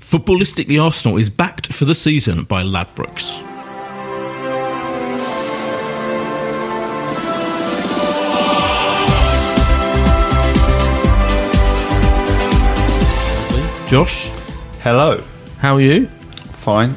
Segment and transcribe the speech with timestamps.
[0.00, 3.46] Footballistically, Arsenal is backed for the season by Ladbrokes.
[13.88, 14.30] Josh,
[14.82, 15.20] Hello.
[15.58, 16.06] how are you?
[16.62, 16.94] Fine.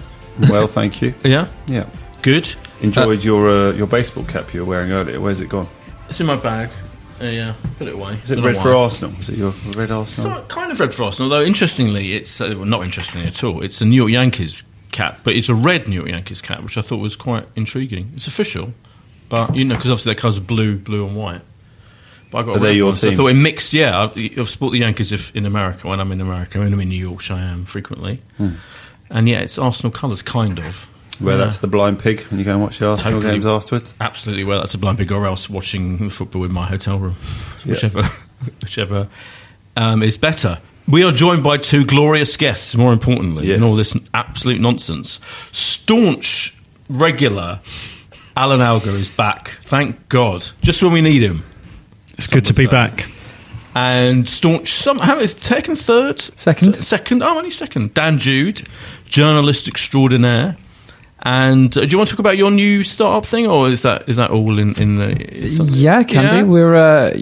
[0.47, 1.15] Well, thank you.
[1.23, 1.85] Yeah, Yeah.
[2.21, 2.47] good.
[2.81, 5.19] Enjoyed your uh, your baseball cap you were wearing earlier.
[5.19, 5.67] Where's it gone?
[6.07, 6.69] It's in my bag.
[7.23, 8.15] Uh, yeah, put it away.
[8.23, 8.75] Is it red for.
[8.75, 9.17] Arsenal?
[9.19, 10.31] Is it your red It's Arsenal?
[10.31, 11.41] not kind of red for Arsenal, though.
[11.41, 13.61] Interestingly, it's uh, well, not interesting at all.
[13.61, 16.77] It's a New York Yankees cap, but it's a red New York Yankees cap, which
[16.77, 18.11] I thought was quite intriguing.
[18.15, 18.73] It's official,
[19.29, 21.41] but you know, because obviously their colours are blue, blue and white.
[22.29, 23.71] But I got a Are they your one, so I thought it mixed.
[23.73, 26.59] Yeah, I've, I've supported the Yankees if, in America when I'm in America.
[26.59, 28.55] When I'm in New York, I am frequently, Hmm.
[29.09, 30.87] and yeah, it's Arsenal colours, kind of.
[31.23, 31.45] Where Yeah.
[31.45, 33.33] that's the blind pig when you go and watch the Arsenal Totally.
[33.35, 33.93] games afterwards.
[34.01, 37.15] Absolutely, well, that's a blind pig, or else watching the football in my hotel room,
[37.65, 38.03] whichever,
[38.61, 39.07] whichever
[39.77, 40.59] um, is better.
[40.87, 42.75] We are joined by two glorious guests.
[42.75, 43.57] More importantly, Yes.
[43.57, 45.19] in all this absolute nonsense,
[45.51, 46.53] staunch
[46.89, 47.59] regular
[48.35, 49.57] Alan Alger is back.
[49.63, 51.43] Thank God, just when we need him.
[52.17, 52.71] It's good to be say.
[52.71, 53.09] back.
[53.75, 56.75] And staunch somehow is taken third, Second.
[56.75, 57.23] Second.
[57.23, 57.93] Oh, only second.
[57.95, 58.67] Dan Jude,
[59.07, 60.57] journalist extraordinaire.
[61.25, 64.09] And uh, do you want to talk about your new startup thing, or is that
[64.09, 65.67] is that all in in the?
[65.71, 66.41] Yeah, can Yeah?
[66.41, 66.45] do.
[66.45, 67.13] We're uh,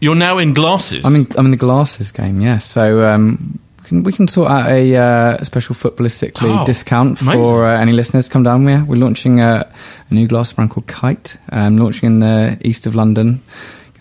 [0.00, 1.04] You're now in glasses.
[1.04, 2.40] I'm in I'm in the glasses game.
[2.40, 7.16] Yeah, so um, we can we can sort out a uh, special footballistically Oh, discount
[7.18, 8.28] for uh, any listeners.
[8.28, 8.66] Come down.
[8.66, 9.72] Yeah, we're launching a,
[10.10, 11.36] a new glass brand called Kite.
[11.52, 13.40] Um, launching in the east of London.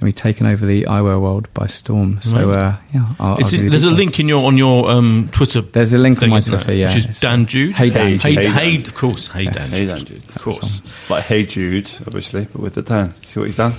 [0.03, 2.19] Going to be taken over the eyewear world by storm.
[2.21, 4.89] So uh, yeah, I'll, I'll it- give you there's a link in your on your
[4.91, 5.61] um, Twitter.
[5.61, 6.57] There's a link on my Twitter.
[6.65, 6.75] there?
[6.75, 7.73] Yeah, which is It's- Dan Jude.
[7.75, 8.19] Hey Dan.
[8.19, 8.85] Hey, Hey hey, Dan.
[8.85, 9.27] of course.
[9.27, 9.69] Hey Dan.
[9.69, 10.23] Hey, Dan Jude.
[10.27, 10.81] Of course.
[11.09, 13.13] Like Hey Jude, obviously, but with the tan.
[13.23, 13.73] See what he's done?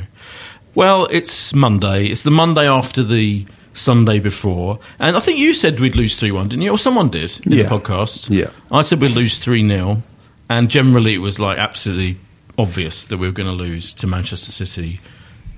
[0.75, 2.07] Well, it's Monday.
[2.07, 4.79] It's the Monday after the Sunday before.
[4.99, 6.71] And I think you said we'd lose 3 1, didn't you?
[6.71, 7.63] Or someone did in Yeah.
[7.65, 8.29] the podcast.
[8.31, 8.51] Yeah.
[8.71, 10.03] I said we'd lose 3 0.
[10.51, 12.17] And generally, it was like absolutely
[12.59, 15.01] obvious that we were going to lose to Manchester City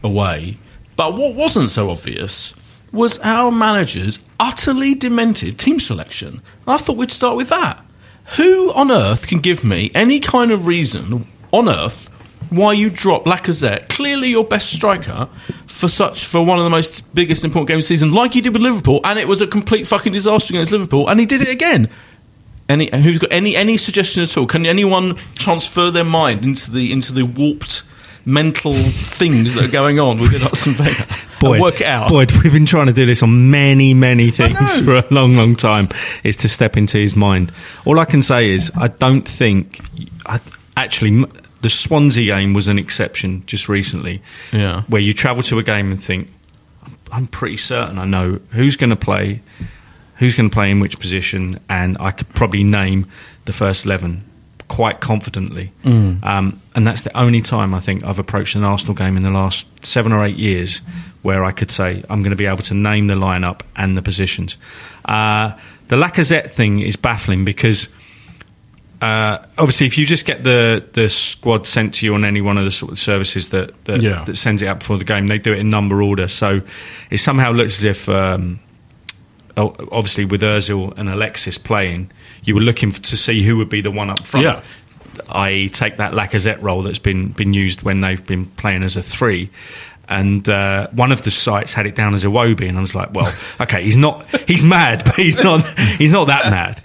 [0.03, 0.59] away.
[0.97, 2.55] But what wasn't so obvious
[2.93, 6.29] was our manager's utterly demented team selection.
[6.29, 7.85] And I thought we'd start with that.
[8.37, 12.11] Who on earth can give me any kind of reason on earth
[12.51, 15.29] why you drop Lacazette, clearly your best striker,
[15.67, 18.43] for such for one of the most biggest important games of the season, like you
[18.43, 21.43] did with Liverpool, and it was a complete fucking disaster against Liverpool, and he did
[21.43, 21.91] it again.
[22.69, 24.47] Any who's got any any suggestion at all?
[24.47, 27.83] Can anyone transfer their mind into the into the warped
[28.25, 31.05] mental things that are going on within Arsene Wenger
[31.45, 32.09] and work it out?
[32.09, 35.55] Boyd, we've been trying to do this on many, many things for a long, long
[35.55, 35.89] time.
[36.25, 37.53] Is to step into his mind.
[37.85, 39.81] All I can say is, I don't think.
[40.27, 40.41] I,
[40.77, 41.25] actually,
[41.61, 44.23] the Swansea game was an exception just recently,
[44.53, 44.83] Yeah.
[44.89, 46.33] where you travel to a game and think,
[47.13, 49.41] I'm pretty certain I know who's going to play,
[50.17, 53.07] who's going to play in which position, and I could probably name
[53.45, 54.23] the first 11
[54.69, 55.71] quite confidently.
[55.85, 59.31] Um, and that's the only time I think I've approached an Arsenal game in the
[59.31, 60.79] last seven or eight years
[61.23, 64.03] where I could say I'm going to be able to name the lineup and the
[64.03, 64.57] positions.
[65.05, 65.53] Uh,
[65.89, 67.89] the Lacazette thing is baffling because
[69.01, 72.57] uh, obviously, if you just get the, the squad sent to you on any one
[72.57, 74.25] of the sort of services that that, Yeah.
[74.25, 76.29] that sends it out before the game, they do it in number order.
[76.29, 76.63] So
[77.11, 78.59] it somehow looks as if, um,
[79.57, 82.11] obviously, with Özil and Alexis playing,
[82.45, 84.47] you were looking to see who would be the one up front.
[84.47, 84.63] Yeah.
[85.31, 89.03] I.e., take that Lacazette role that's been been used when they've been playing as a
[89.03, 89.51] three.
[90.09, 93.13] And uh, one of the sites had it down as Iwobi, and I was like,
[93.15, 95.67] "Well, okay, he's not, he's mad, but he's not,
[95.99, 96.81] he's not that mad."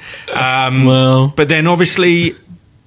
[0.68, 2.36] Um, Well- but then obviously,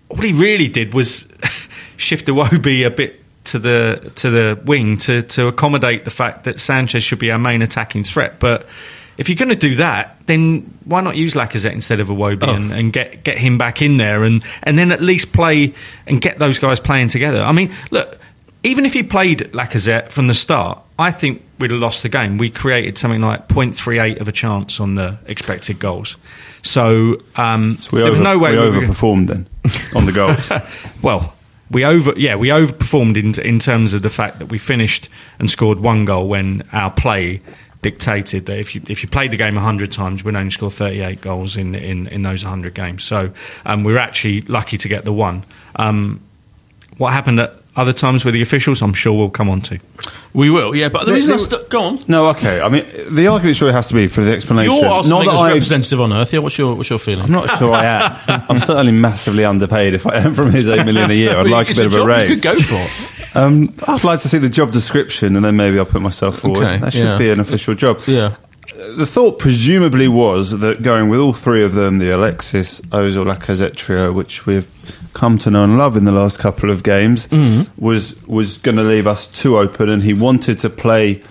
[0.08, 1.28] what he really did was
[1.96, 6.58] shift Iwobi a bit to the to the wing to to accommodate the fact that
[6.58, 8.40] Sanchez should be our main attacking threat.
[8.40, 8.66] But
[9.18, 12.54] if you're going to do that, then why not use Lacazette instead of Iwobi Oh.
[12.54, 15.74] and, and get get him back in there and and then at least play
[16.06, 17.40] and get those guys playing together.
[17.42, 18.18] I mean, look.
[18.66, 22.38] Even if he played Lacazette from the start, I think we'd have lost the game.
[22.38, 26.16] We created something like 0.38 of a chance on the expected goals.
[26.62, 29.46] So, um, So there over, was no way we we were- overperformed then
[29.94, 30.50] on the goals.
[31.02, 31.34] well,
[31.70, 35.50] we over yeah we overperformed in in terms of the fact that we finished and
[35.50, 37.42] scored one goal when our play
[37.84, 41.00] dictated that if you if you played the game hundred times, we'd only score thirty
[41.02, 43.04] eight goals in in in those hundred games.
[43.04, 43.30] So
[43.64, 45.44] um, we were actually lucky to get the one.
[45.76, 46.20] Um,
[46.98, 49.80] what happened at other times with the officials, I'm sure we'll come on to.
[50.32, 50.88] We will, yeah.
[50.90, 51.98] But the They- reason I they- st- go on.
[52.06, 52.60] no, okay.
[52.60, 54.72] I mean, the argument surely has to be for the explanation.
[54.74, 56.32] You're Not that Wenger's I- representative on Earth.
[56.32, 57.24] Yeah, what's your what's your feeling?
[57.24, 58.42] I'm not sure I am.
[58.48, 61.36] I'm certainly massively underpaid if I am from his 8 million a year.
[61.36, 62.30] I'd like a it's bit of a raise.
[62.30, 63.13] You could go for.
[63.34, 66.64] Um, I'd like to see the job description and then maybe I'll put myself forward.
[66.64, 67.18] Okay, that should yeah.
[67.18, 68.00] be an official job.
[68.06, 68.36] Yeah.
[68.96, 73.76] The thought presumably was that going with all three of them, the Alexis, Ozil, Lacazette
[73.76, 74.66] trio, which we've
[75.14, 77.70] come to know and love in the last couple of games, Mm-hmm.
[77.82, 81.22] was was going to leave us too open, and he wanted to play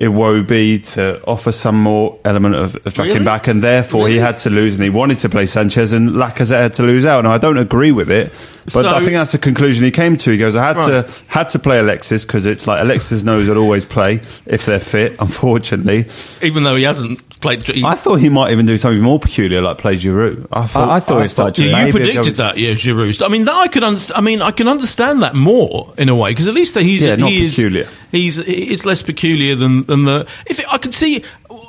[0.00, 3.24] Iwobi to offer some more element of, of tracking Really?
[3.24, 6.62] back, and therefore he had to lose, and he wanted to play Sanchez, and Lacazette
[6.62, 7.24] had to lose out.
[7.24, 8.30] Now I don't agree with it,
[8.64, 10.30] but So- I think that's the conclusion he came to.
[10.30, 10.86] He goes, I had Right.
[11.06, 14.78] to had to play Alexis because it's like Alexis knows he'll always play if they're
[14.80, 15.16] fit.
[15.20, 16.06] Unfortunately,
[16.42, 17.62] Even though he hasn't played.
[17.64, 20.46] He, I thought he might even do something more peculiar, like play Giroud.
[20.52, 23.24] I thought, I- I thought he started Yeah, Maybe you predicted that, yeah, Giroud.
[23.24, 23.82] I mean, that I could.
[23.82, 27.02] Underst- I mean, I can understand that more in a way because at least he's
[27.02, 27.88] Yeah, not he is peculiar.
[28.10, 30.26] He's it's less peculiar than than the.
[30.46, 31.24] If I could see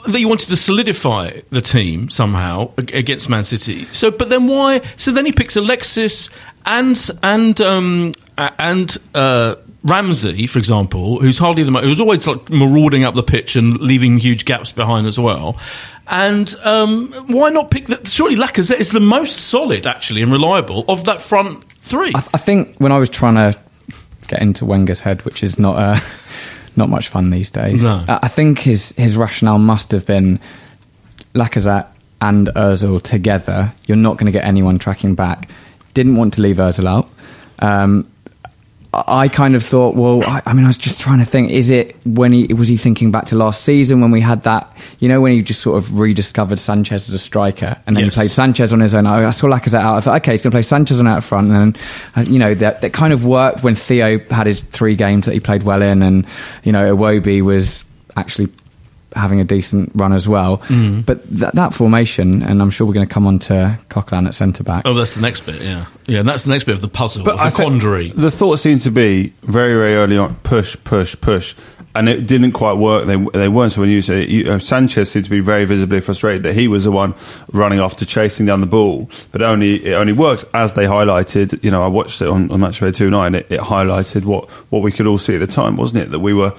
[0.08, 3.86] that you wanted to solidify the team somehow against Man City.
[3.86, 4.82] So, but then why?
[4.96, 6.30] So then he picks Alexis
[6.66, 8.98] and and um and.
[9.14, 13.56] uh Ramsey, for example, who's hardly the mo- who's always like marauding up the pitch
[13.56, 15.58] and leaving huge gaps behind as well.
[16.06, 18.10] And um, why not pick that?
[18.10, 22.12] Surely Lacazette is the most solid, actually, and reliable of that front three.
[22.14, 23.58] I, I think when I was trying to
[24.30, 26.00] get into Wenger's head, which is not uh,
[26.76, 28.06] not much fun these days, No.
[28.08, 30.40] I, think his his rationale must have been
[31.36, 31.88] Lacazette
[32.22, 33.74] and Özil together.
[33.88, 35.50] You're not going to get anyone tracking back.
[35.94, 37.10] Didn't want to leave Özil out.
[37.60, 38.10] Um,
[38.92, 41.70] I kind of thought, well, I, I mean, I was just trying to think: is
[41.70, 45.08] it when he was he thinking back to last season when we had that, you
[45.08, 48.14] know, when he just sort of rediscovered Sanchez as a striker, and then Yes.
[48.16, 49.06] he played Sanchez on his own.
[49.06, 49.98] I, I saw Lacazette out.
[49.98, 51.82] I thought, okay, he's going to play Sanchez on out front, and then,
[52.16, 55.34] uh, you know, that that kind of worked when Theo had his three games that
[55.34, 56.26] he played well in, and
[56.64, 57.86] you know, Iwobi was
[58.18, 58.48] actually
[59.20, 60.58] having a decent run as well.
[60.70, 61.06] Mm.
[61.06, 64.36] But that, that formation, and I'm sure we're going to come on to Coquelin at
[64.36, 64.84] centre back.
[64.86, 65.62] oh, that's the next bit.
[65.62, 68.10] Yeah, yeah, that's the next bit of the puzzle, But of I the think quandary.
[68.12, 71.56] The thought seemed to be very, very early on: push, push, push,
[71.96, 73.08] and it didn't quite work.
[73.08, 73.72] They they weren't.
[73.74, 76.68] So when you say you, uh, Sanchez seemed to be very visibly frustrated that he
[76.68, 77.14] was the one
[77.52, 81.64] running after chasing down the ball, but only it only works as they highlighted.
[81.64, 83.36] You know, I watched it on, on Matchday Two Nine.
[83.36, 86.12] It, it highlighted what what we could all see at the time, wasn't it?
[86.12, 86.54] That we were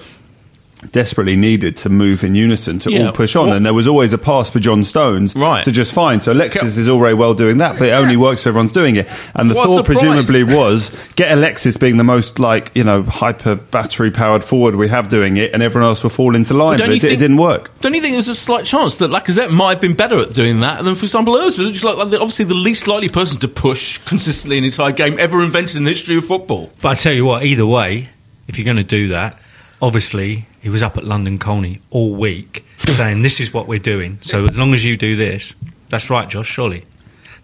[0.89, 3.87] desperately needed to move in unison to Yeah, all push on, what- and there was
[3.87, 5.63] always a pass for John Stones Right.
[5.63, 6.23] to just find.
[6.23, 8.95] So Alexis is all very well doing that, but it only works if everyone's doing
[8.95, 9.07] it.
[9.35, 9.97] And the What thought surprise.
[9.99, 14.87] presumably was get Alexis being the most like you know hyper battery powered forward we
[14.87, 16.79] have doing it, and everyone else will fall into line.
[16.79, 17.69] Don't But you it, di- it didn't work.
[17.81, 20.61] Don't you think there's a slight chance that Lacazette might have been better at doing
[20.61, 21.71] that than, for example, Ozil?
[21.71, 25.17] He's like, like, obviously the least likely person to push consistently in an entire game
[25.19, 26.71] ever invented in the history of football.
[26.81, 28.09] But I tell you what, either way,
[28.47, 29.39] if you're going to do that,
[29.81, 34.19] obviously he was up at London Colney all week saying this is what we're doing.
[34.21, 35.53] So as long as you do this,
[35.89, 36.47] that's right, Josh.
[36.47, 36.85] Surely.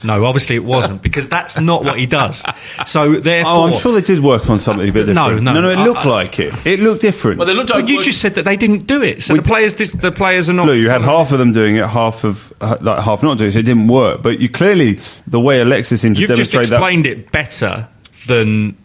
[0.04, 2.44] No, obviously it wasn't because that's not what he does.
[2.86, 5.42] So therefore, Oh, I'm sure they did work on something a bit No, different.
[5.46, 5.60] no.
[5.60, 6.54] no, it I- looked I- like it.
[6.68, 7.40] It looked different.
[7.40, 9.24] Well, they looked Well, like you just said that they didn't do it.
[9.24, 10.68] So the players, the players are not.
[10.68, 13.50] Look, you had half of them doing it, half of uh, like half not doing
[13.50, 13.54] it.
[13.54, 14.22] So it didn't work.
[14.22, 16.76] But you clearly the way Alexis seemed to You've just demonstrate that.
[16.76, 17.88] explained it better
[18.28, 18.78] than.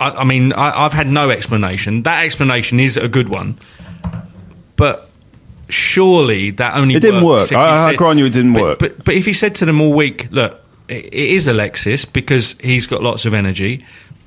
[0.00, 2.02] I, I mean, I, I've had no explanation.
[2.02, 3.58] That explanation is a good one,
[4.76, 5.08] but
[5.68, 7.52] surely that only It didn't work.
[7.52, 8.78] I- I grant you it didn't but, work.
[8.78, 12.52] But but if he said to them all week, look, it, it is Alexis because
[12.60, 13.84] he's got lots of energy.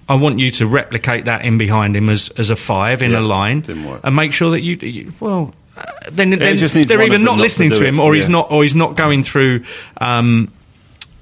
[0.09, 3.19] I want you to replicate that in behind him as as a five in Yeah,
[3.19, 4.01] a line, didn't work.
[4.03, 5.53] and make sure that you, you well.
[5.77, 8.49] uh, Then, they're of either them not not to listening to him, or he's not,
[8.51, 9.65] or he's not going through.
[9.97, 10.51] Um,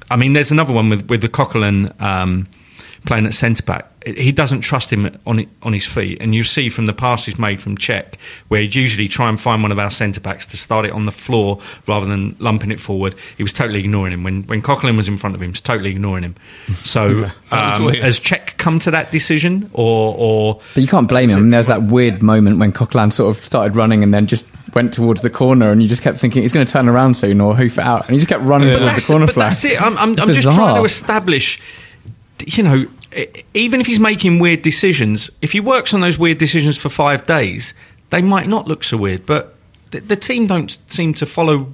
[0.10, 2.48] I mean, there's another one with with the Coquelin um,
[3.06, 3.92] playing at centre back.
[4.06, 7.60] He doesn't trust him on on his feet, and you see from the passes made
[7.60, 8.16] from Cech,
[8.50, 11.06] where he'd usually try and find one of our centre backs to start it on
[11.06, 13.16] the floor rather than lumping it forward.
[13.36, 15.48] He was totally ignoring him when when Coquelin was in front of him.
[15.48, 16.36] He was totally ignoring him.
[16.84, 21.10] So That was um, has Cech come to that decision, or or But you can't
[21.10, 21.50] blame him.
[21.50, 24.46] There's that weird moment when Coquelin sort of started running and then just
[24.76, 27.42] went towards the corner, and you just kept thinking he's going to turn around soon
[27.42, 29.34] or hoof it out, and he just kept running But towards the that's, corner but
[29.34, 29.52] flag.
[29.52, 29.82] that's it.
[29.82, 31.62] I'm, I'm, I'm just trying to establish,
[32.40, 32.88] you know,
[33.54, 37.26] even if he's making weird decisions, if he works on those weird decisions for five
[37.26, 37.74] days,
[38.10, 39.26] they might not look so weird.
[39.26, 39.56] But
[39.92, 41.74] the, the team don't seem to follow.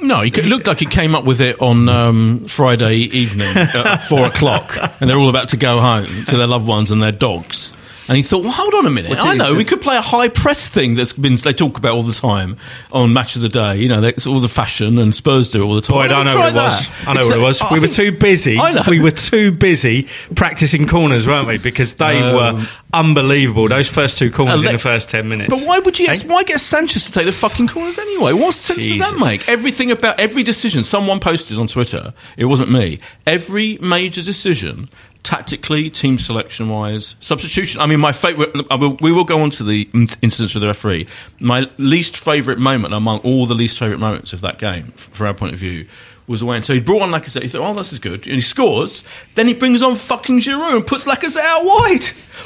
[0.00, 4.26] No, it looked like he came up with it on um, Friday evening at four
[4.26, 7.72] o'clock, and they're all about to go home to their loved ones and their dogs.
[8.08, 9.10] And he thought, well, hold on a minute.
[9.10, 11.92] Well, I know we could play a high press thing that's been they talk about
[11.92, 12.56] all the time
[12.90, 13.76] on Match of the Day.
[13.76, 15.98] You know, it's all the fashion, and Spurs do it all the time.
[15.98, 16.86] I Well, know what it was.
[16.88, 16.90] that.
[17.08, 17.62] I know what it was.
[17.70, 18.58] We were too busy.
[18.58, 18.82] I know.
[18.88, 21.58] We were too busy practicing corners, weren't we?
[21.58, 23.68] Because they Um, were unbelievable.
[23.68, 25.50] Those first two corners in the first ten minutes.
[25.50, 26.06] But why would you?
[26.08, 26.18] Eh?
[26.26, 28.32] Why get Sanchez to take the fucking corners anyway?
[28.32, 29.48] What sense does that make?
[29.48, 32.14] Everything about every decision someone posted on Twitter.
[32.36, 33.00] It wasn't me.
[33.26, 34.88] Every major decision,
[35.28, 37.80] tactically, team selection wise, substitution.
[37.82, 38.54] I mean, my favorite.
[38.70, 41.06] Will, we will go on to the in- incidents with the referee.
[41.38, 45.34] My least favorite moment among all the least favorite moments of that game, from our
[45.34, 45.86] point of view.
[46.26, 47.42] Was when so he brought on Lacazette.
[47.42, 49.02] He thought, "Oh, this is good," and he scores.
[49.34, 52.04] Then he brings on fucking Giroud and puts Lacazette out wide.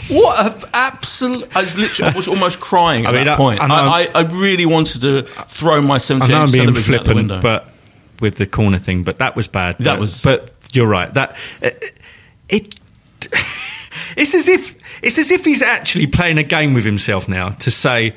[0.09, 1.49] What a absolute!
[1.57, 3.61] I was literally, I was almost crying at I mean, that I- point.
[3.61, 7.15] I I, really wanted to throw my I 78 know I'm being television out the
[7.15, 7.41] window.
[7.41, 9.79] flippant, but with the corner thing, but that was bad.
[9.79, 11.13] That But- was- But you're right.
[11.15, 11.95] That it.
[12.53, 12.77] It
[14.17, 17.71] it's as if it's as if he's actually playing a game with himself now to
[17.71, 18.15] say.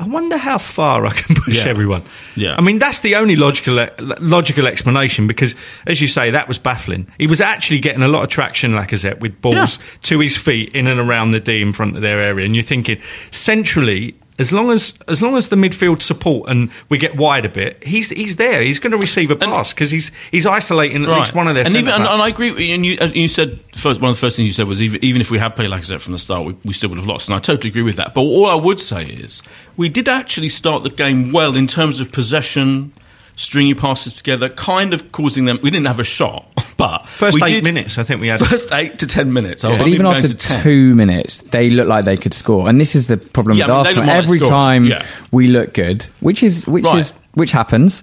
[0.00, 1.64] I wonder how far I can push Yeah.
[1.64, 2.04] everyone.
[2.36, 2.54] Yeah.
[2.56, 3.84] I mean that's the only logical
[4.20, 5.56] logical explanation because,
[5.88, 7.10] as you say, that was baffling.
[7.18, 9.84] He was actually getting a lot of traction, Lacazette, with balls Yeah.
[10.02, 12.62] to his feet in and around the D in front of their area, and you're
[12.62, 13.00] thinking
[13.32, 14.14] centrally.
[14.38, 17.82] As long as as long as the midfield support and we get wide a bit,
[17.82, 18.62] he's he's there.
[18.62, 21.66] He's going to receive a pass because he's he's isolating at least one of their.
[21.66, 22.52] and, even, and, and I agree.
[22.52, 24.68] with you, And you, and you said first, one of the first things you said
[24.68, 26.98] was even, even if we had played Lacazette from the start, we, we still would
[26.98, 27.28] have lost.
[27.28, 28.14] And I totally agree with that.
[28.14, 29.42] But all I would say is
[29.76, 32.92] we did actually start the game well in terms of possession,
[33.38, 35.58] stringy passes together, kind of causing them.
[35.62, 36.44] We didn't have a shot,
[36.76, 39.64] but First we eight did- minutes, I think we had- first eight to ten minutes.
[39.64, 43.06] I- But even after two minutes, they look like they could score, and this is
[43.06, 44.10] the problem Yeah, with I mean, Arsenal.
[44.10, 44.50] Every score.
[44.50, 45.04] time Yeah.
[45.32, 46.98] we look good, which is which Right.
[46.98, 48.02] is which happens,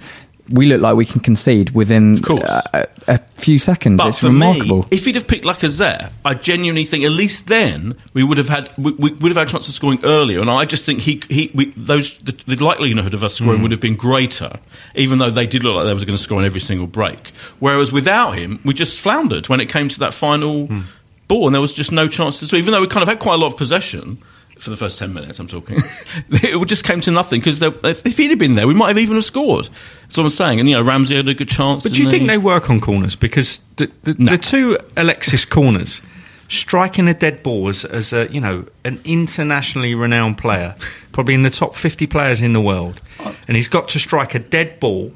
[0.49, 2.43] we look like we can concede within course.
[2.43, 3.97] Uh, a, a, few seconds.
[3.97, 4.79] But it's for remarkable.
[4.79, 8.49] me, if he'd have picked Lacazette, I genuinely think at least then we would have
[8.49, 10.41] had we, we would have had a chance of scoring earlier.
[10.41, 13.63] And I just think he he we, those the, the likelihood of us scoring mm.
[13.63, 14.59] would have been greater,
[14.93, 17.29] even though they did look like they was going to score on every single break.
[17.59, 20.83] Whereas without him, we just floundered when it came to that final mm.
[21.27, 22.59] ball, and there was just no chance to score.
[22.59, 24.21] Even though we kind of had quite a lot of possession.
[24.59, 25.77] For the first ten minutes, I'm talking.
[26.29, 29.15] it just came to nothing because if he'd have been there, we might have even
[29.15, 29.69] have scored.
[30.03, 30.59] That's what I'm saying.
[30.59, 31.83] And you know, Ramsey had a good chance.
[31.83, 32.27] But do you didn't think he?
[32.27, 33.15] they work on corners?
[33.15, 34.31] Because the, the, No.
[34.31, 36.01] the two Alexis corners,
[36.47, 40.75] striking a dead ball as, as a, you know, an internationally renowned player,
[41.11, 44.35] probably in the top 50 players in the world, uh, and he's got to strike
[44.35, 45.11] a dead ball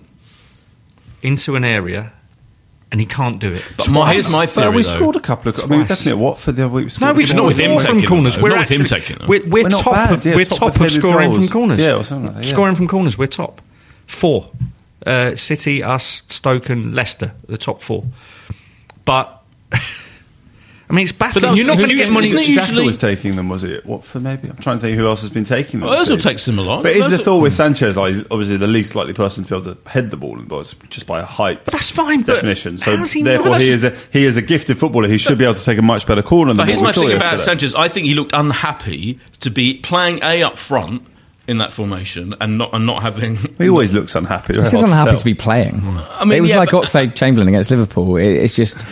[1.22, 2.12] into an area
[2.92, 3.64] and he can't do it.
[3.78, 4.76] But my, here's my But theory.
[4.78, 4.96] we though.
[4.96, 5.60] scored a couple of.
[5.60, 5.88] I mean, Twice.
[5.90, 6.86] definitely at Watford the other week.
[6.86, 7.86] we No, scored we a just not couple with of him goals.
[7.86, 8.36] from taking them, corners.
[8.36, 8.42] though.
[8.44, 9.28] We're Not with him taking them.
[9.28, 9.94] We're, we're We're top.
[9.94, 11.38] bad, of, yeah, we're top top, of of scoring goals.
[11.40, 11.80] from corners.
[11.80, 12.52] Yeah, or something like that, yeah.
[12.52, 13.62] Scoring from corners, we're top.
[14.08, 14.50] Four.
[15.06, 18.04] Uh, City, us, Stoke, and Leicester, the top four.
[19.06, 19.42] But
[20.90, 21.44] I mean, it's baffling.
[21.44, 22.30] that was- You're not going to get isn't money.
[22.32, 23.86] it Xhaka usually- was taking them, was it?
[23.86, 24.50] Watford, maybe.
[24.50, 25.90] I'm trying to think who else has been taking them.
[25.90, 26.82] Well, Ozil takes them a lot.
[26.82, 29.56] But is the thought with Sanchez, like, he's obviously the least likely person to be
[29.56, 31.64] able to head the ball in box just by a height.
[31.66, 32.80] But that's fine, but definition.
[32.80, 35.08] So he therefore, he is a he is a gifted footballer.
[35.08, 36.54] He should be able to take a much better corner.
[36.56, 37.46] But than here's what my we saw thing about yesterday.
[37.52, 37.76] Sanchez.
[37.76, 41.04] I think he looked unhappy to be playing A up front
[41.48, 43.38] in that formation and not and not having.
[43.60, 44.56] He always looks unhappy.
[44.56, 45.82] He's just unhappy to be playing.
[45.86, 48.18] I mean, it was yeah, like but- Oxlade Chamberlain against Liverpool.
[48.18, 48.84] It, it's just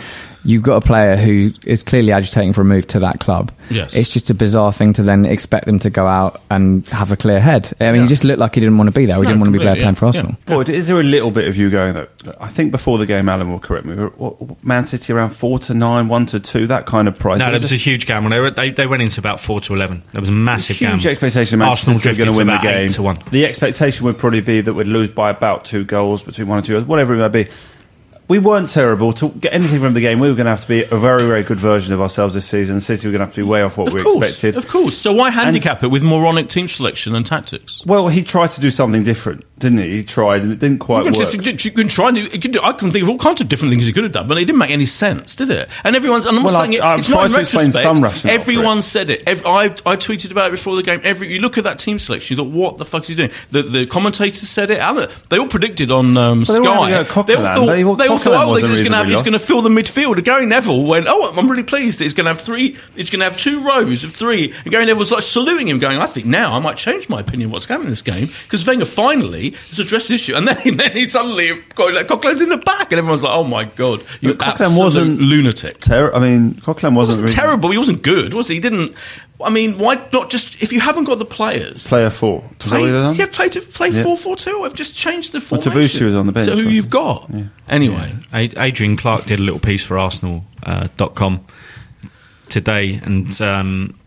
[0.48, 3.52] you've got a player who is clearly agitating for a move to that club.
[3.68, 3.94] Yes.
[3.94, 7.16] It's just a bizarre thing to then expect them to go out and have a
[7.18, 7.70] clear head.
[7.80, 8.02] I mean, Yeah.
[8.04, 9.16] he just looked like he didn't want to be there.
[9.16, 10.08] He No, didn't want to be there completely, playing for yeah.
[10.08, 10.36] Arsenal.
[10.46, 12.08] Boyd, is there a little bit of you going that
[12.40, 13.94] I think before the game, Alan will correct me.
[13.94, 17.38] what- Man City around four to nine, one to two, that kind of price.
[17.40, 18.30] No, It there was was a huge gamble.
[18.30, 20.02] They, were, they, they went into about 4 to 11.
[20.12, 21.08] There was a massive huge gamble.
[21.08, 21.58] expectation.
[21.58, 22.86] Manchester Arsenal City were going to win the game.
[22.86, 23.18] 8 to 1.
[23.30, 26.64] The expectation would probably be that we'd lose by about two goals, between one and
[26.64, 27.46] two goals, whatever it might be.
[28.28, 29.14] We weren't terrible.
[29.14, 31.26] To get anything from the game, we were going to have to be a very,
[31.26, 32.78] very good version of ourselves this season.
[32.80, 34.56] City were going to have to be way off what Of we course, expected.
[34.58, 34.98] of course.
[34.98, 37.82] So why handicap it with moronic team selection and tactics?
[37.86, 39.90] Well, he tried to do something different, didn't he?
[39.98, 41.32] He tried, and it didn't quite You can, work.
[41.32, 42.60] just, you can try and do, do.
[42.62, 44.44] I can think of all kinds of different things he could have done, but it
[44.44, 45.68] didn't make any sense, did it?
[45.84, 46.26] And everyone's.
[46.26, 47.82] And I'm not Well, saying I- it, it's not in to explain retrospect.
[47.96, 48.82] some rationale Everyone it.
[48.82, 49.22] said it.
[49.26, 51.00] Ev I, I tweeted about it before the game.
[51.04, 53.30] Every you look at that team selection, you thought, what the fuck is he doing?
[53.50, 54.78] The, the commentators said it.
[54.78, 57.22] Alan, they all predicted on um, Well, they were Sky.
[57.22, 59.62] they all thought, they all thought, oh, he's going to have, he's going to fill
[59.62, 60.22] the midfield.
[60.24, 62.76] Gary Neville went, oh, I'm really pleased that he's going to have three.
[62.94, 64.52] He's going to have two rows of three.
[64.64, 67.20] And Gary Neville was like saluting him, going, I think now I might change my
[67.20, 70.34] opinion of what's going on in this game because Wenger finally has addressed the issue.
[70.34, 73.44] And then, then he suddenly got like Coquelin's in the back, and everyone's like, oh
[73.44, 75.80] my god, you But Coquelin wasn't- lunatic.
[75.80, 77.70] Ter- I mean, Coquelin He wasn't, wasn't really terrible.
[77.70, 78.54] He wasn't good, was he?
[78.54, 78.94] He didn't.
[79.40, 81.86] I mean, why not just if you haven't got the players?
[81.86, 82.40] player four.
[82.40, 83.14] Was that Play, what he done?
[83.14, 84.02] yeah, play to play Yeah.
[84.02, 84.62] four four two.
[84.64, 86.00] I've just changed the Well, formation.
[86.00, 86.90] Debuchy was on the bench, So who you've he?
[86.90, 87.30] got?
[87.68, 91.44] Anyway, Ad- Adrian Clark did a little piece for Arsenal uh, dot com
[92.48, 93.98] today, and um,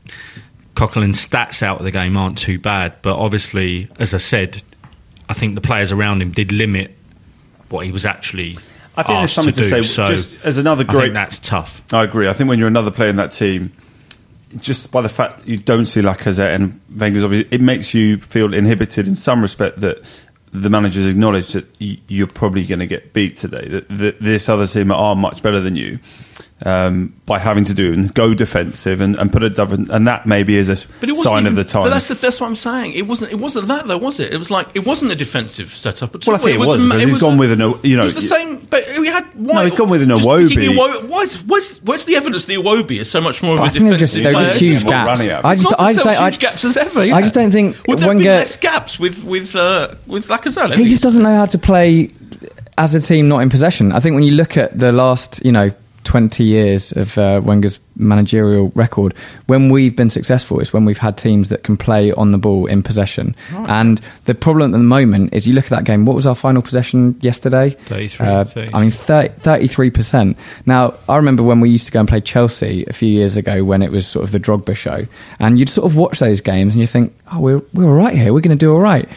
[0.76, 4.62] Coquelin's stats out of the game aren't too bad, but obviously, as I said,
[5.32, 6.96] I think the players around him did limit
[7.70, 8.58] what he was actually.
[8.98, 9.70] I think there's something to do.
[9.70, 11.82] say, So just as another I great- think that's tough.
[11.94, 12.28] I agree.
[12.28, 13.72] I think when you're another player in that team,
[14.58, 18.54] just by the fact you don't see Lacazette and Wenger's, obviously, it makes you feel
[18.54, 20.04] inhibited in some respect that
[20.52, 23.82] the managers acknowledge that you're probably going to get beat today.
[23.90, 26.00] That this other team are much better than you.
[26.64, 30.28] Um, by having to do and go defensive and, and put a different, and that
[30.28, 31.84] maybe is a But it wasn't sign even, of the time.
[31.86, 32.94] But that's, the, that's what I'm saying.
[32.94, 33.32] It wasn't.
[33.32, 34.32] It wasn't that though, was it?
[34.32, 36.34] It was like it wasn't a defensive setup at all.
[36.34, 37.98] Well, I think it was, a ma- because he's was gone a- with an, you
[37.98, 38.58] know, It was the same.
[38.70, 39.26] But we had.
[39.34, 40.50] Why, No, he's gone with an just Iwobi.
[40.50, 43.66] picking Iwo- What's, what's, what's the evidence the Iwobi is so much more of I
[43.66, 44.72] a think they're just, defensive they're just player?
[44.72, 45.22] huge What gaps.
[45.22, 47.06] I just, I as just don't, I, huge gaps as ever.
[47.06, 47.16] yeah.
[47.16, 50.76] I just don't think Would there Wenger- be less gaps with with uh, with Lacazette?
[50.76, 52.10] he just doesn't know how to play
[52.78, 53.92] as a team not in possession.
[53.94, 55.72] I think when you look at the last, you know,
[56.04, 59.14] 20 years of uh, Wenger's managerial record,
[59.48, 62.66] when we've been successful, it's when we've had teams that can play on the ball
[62.66, 63.36] in possession.
[63.52, 66.36] And the problem at the moment is you look at that game, what was our
[66.36, 67.72] final possession yesterday?
[67.72, 68.70] 33, Uh, 33.
[68.74, 70.36] I mean, 30, 33%.
[70.66, 73.64] Now, I remember when we used to go and play Chelsea a few years ago
[73.64, 75.06] when it was sort of the Drogba show,
[75.40, 78.16] and you'd sort of watch those games and you think, oh, we're, we're all right
[78.16, 79.08] here, we're going to do all right.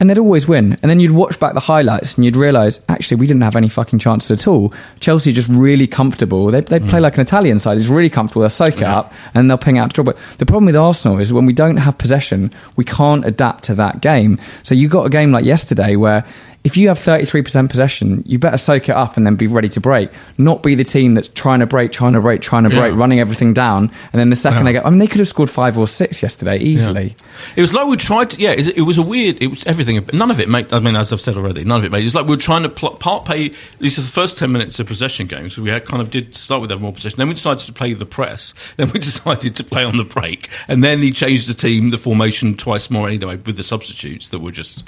[0.00, 0.78] And they'd always win.
[0.80, 3.68] And then you'd watch back the highlights and you'd realise, actually, we didn't have any
[3.68, 4.72] fucking chances at all.
[5.00, 6.46] Chelsea just really comfortable.
[6.52, 7.02] They, they play mm.
[7.02, 7.78] like an Italian side.
[7.78, 8.42] It's really comfortable.
[8.42, 10.36] They'll soak it up and they'll ping out to Drogba.
[10.36, 14.00] The problem with Arsenal is when we don't have possession, we can't adapt to that
[14.00, 14.38] game.
[14.62, 16.24] So you got a game like yesterday where
[16.64, 19.80] if you have 33% possession, you better soak it up and then be ready to
[19.80, 20.10] break.
[20.36, 22.98] Not be the team that's trying to break, trying to break, trying to break, Yeah.
[22.98, 23.90] running everything down.
[24.12, 24.64] And then the second Yeah.
[24.64, 27.14] they go, I mean, they could have scored five or six yesterday easily.
[27.56, 28.40] It was like we tried to.
[28.40, 29.40] Yeah, it was a weird.
[29.40, 30.04] It was everything.
[30.12, 30.72] None of it made.
[30.72, 32.00] I mean, as I've said already, none of it made.
[32.00, 33.52] It was like we were trying to pl- part pay.
[33.78, 35.56] These are the first ten minutes of possession games.
[35.56, 37.16] We had kind of did start with having more possession.
[37.18, 38.52] Then we decided to play the press.
[38.76, 40.48] Then we decided to play on the break.
[40.68, 44.38] And then he changed the team, the formation twice more anyway with the substitutes that
[44.40, 44.84] were just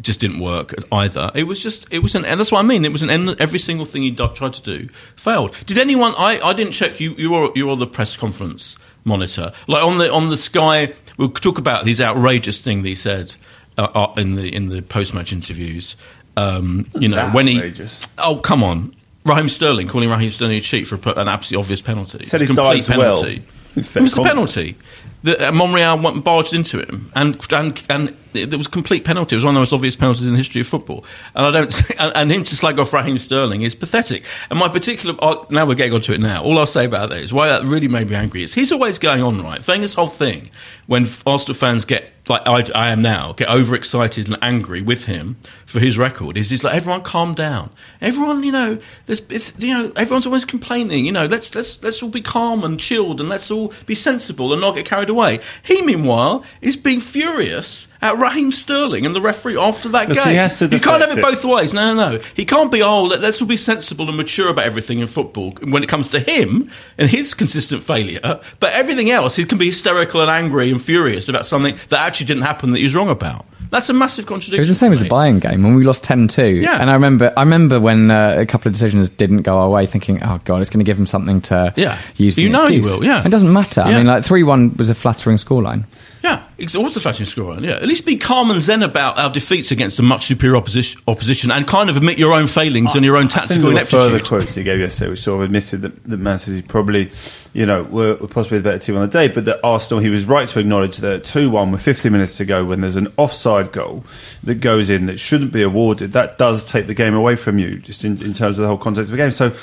[0.00, 1.30] just didn't work either.
[1.34, 2.84] It was just it was an and that's what I mean.
[2.84, 5.54] It was an end, every single thing he do, tried to do failed.
[5.66, 6.14] Did anyone?
[6.16, 7.00] I, I didn't check.
[7.00, 9.52] You you were you were the press conference monitor.
[9.66, 13.34] Like on the on the Sky, we'll talk about these outrageous thing that he said
[13.78, 15.96] uh, uh, in the in the post match interviews.
[16.36, 17.72] Um, you know when he
[18.18, 18.94] oh come on.
[19.24, 22.24] Raheem Sterling calling Raheem Sterling a cheat for a, an absolutely obvious penalty.
[22.24, 23.22] Said he a complete dives well.
[23.22, 23.44] penalty.
[23.82, 24.76] Fair It was the penalty.
[25.22, 29.34] The, uh, Monreal went and barged into him, and and and it was complete penalty.
[29.34, 31.04] It was one of the most obvious penalties in the history of football.
[31.34, 31.82] And I don't.
[31.98, 34.24] And, and him to slag off Raheem Sterling is pathetic.
[34.50, 35.16] And my particular.
[35.22, 36.42] Uh, now we're getting onto it now.
[36.42, 38.98] All I'll say about that is why that really made me angry is he's always
[38.98, 39.66] going on right.
[39.66, 40.50] Wenger's whole thing
[40.86, 45.36] when Arsenal fans get like I, I, am now, get overexcited and angry with him
[45.64, 46.36] for his record.
[46.36, 47.70] Is he's like everyone calm down.
[48.00, 51.06] Everyone, you know, there's, it's, you know, everyone's always complaining.
[51.06, 54.52] You know, let's let's let's all be calm and chilled and let's all be sensible
[54.52, 55.40] and not get carried away.
[55.62, 60.28] He, meanwhile, is being furious at Raheem Sterling and the referee after that Look, game.
[60.28, 61.22] he has to you can't have it it.
[61.22, 61.72] both ways.
[61.72, 62.22] No, no, no.
[62.34, 62.82] He can't be.
[62.82, 66.08] Oh, let, let's all be sensible and mature about everything in football when it comes
[66.10, 68.40] to him and his consistent failure.
[68.60, 72.26] But everything else, he can be hysterical and angry and furious about something that actually
[72.26, 73.46] didn't happen that he was wrong about.
[73.68, 74.54] That's a massive contradiction.
[74.58, 75.10] It was the same as the mate.
[75.10, 76.62] Bayern game when we lost 10-2.
[76.62, 76.80] Yeah.
[76.80, 79.86] And I remember I remember when uh, a couple of decisions didn't go our way
[79.86, 81.98] thinking, oh God, it's going to give him something to Yeah.
[82.14, 83.26] use as You an know he will, yeah.
[83.26, 83.80] It doesn't matter.
[83.80, 85.84] I mean, like 3-1 was a flattering scoreline.
[86.26, 87.64] Yeah, it's always the fashion scoreline.
[87.64, 91.00] Yeah, at least be calm and zen about our defeats against a much superior opposition,
[91.06, 93.74] opposition and kind of admit your own failings and your own I think tactical there
[93.74, 94.28] were further ineptitude.
[94.28, 97.12] quotes he gave yesterday, which sort of admitted that, that Man City probably,
[97.52, 100.10] you know, were, were possibly the better team on the day, but that Arsenal, he
[100.10, 103.06] was right to acknowledge that 2 1 with 50 minutes to go, when there's an
[103.16, 104.04] offside goal
[104.42, 107.78] that goes in that shouldn't be awarded, that does take the game away from you,
[107.78, 109.30] just in, in terms of the whole context of the game.
[109.30, 109.54] So,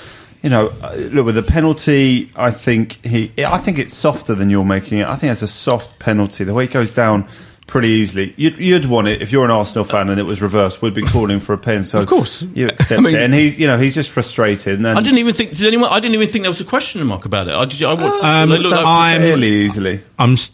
[0.43, 2.31] you know, uh, look with the penalty.
[2.35, 3.31] I think he.
[3.43, 5.07] I think it's softer than you're making it.
[5.07, 6.43] I think it's a soft penalty.
[6.43, 7.27] The way it goes down
[7.65, 8.33] pretty easily.
[8.37, 10.81] You'd, you'd want it if you're an Arsenal fan and it was reversed.
[10.81, 11.85] We'd be calling for a pen.
[11.85, 12.41] So Of course.
[12.41, 13.21] you accept I mean- it.
[13.21, 14.75] And he's, you know, he's just frustrated.
[14.75, 15.55] And then I didn't even think.
[15.57, 15.89] Did anyone?
[15.89, 17.55] I didn't even think there was a question mark about it.
[17.55, 18.01] I, did, I would.
[18.23, 20.01] Um, they look like- I'm- fairly easily.
[20.19, 20.51] I'm s-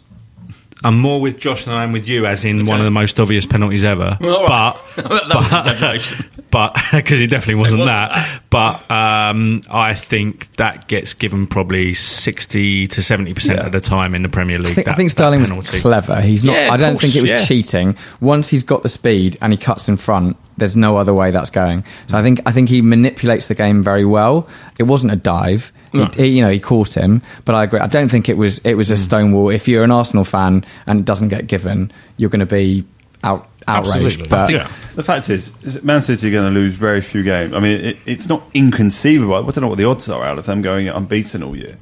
[0.82, 3.20] I'm more with Josh than I am with you, as in one of the most
[3.20, 4.16] obvious penalties ever.
[4.30, 4.76] Well, all right.
[4.96, 8.42] But that was but because it definitely wasn't It that.
[8.50, 13.66] But um, I think that gets given probably sixty to seventy percent Yeah.
[13.66, 14.72] of the time in the Premier League.
[14.72, 15.80] I think, I think Sterling was penalty.
[15.80, 16.20] clever.
[16.20, 16.54] He's not.
[16.54, 17.44] Yeah, I don't course, think it was yeah.
[17.44, 17.96] cheating.
[18.20, 21.50] Once he's got the speed and he cuts in front, there's no other way that's
[21.50, 21.82] going.
[22.06, 24.48] So I think I think he manipulates the game very well.
[24.78, 25.72] It wasn't a dive.
[25.92, 26.04] No.
[26.14, 27.80] He, he, you know, he caught him, but I agree.
[27.80, 29.02] I don't think it was it was a Hmm.
[29.02, 29.48] stonewall.
[29.48, 32.84] If you're an Arsenal fan and it doesn't get given, you're going to be
[33.24, 34.20] out outraged.
[34.22, 34.28] Absolutely.
[34.28, 34.68] But Yeah.
[34.94, 37.52] The fact is, is Man City are going to lose very few games.
[37.52, 39.34] I mean, it, it's not inconceivable.
[39.34, 41.76] I don't know what the odds are out of them going unbeaten all year.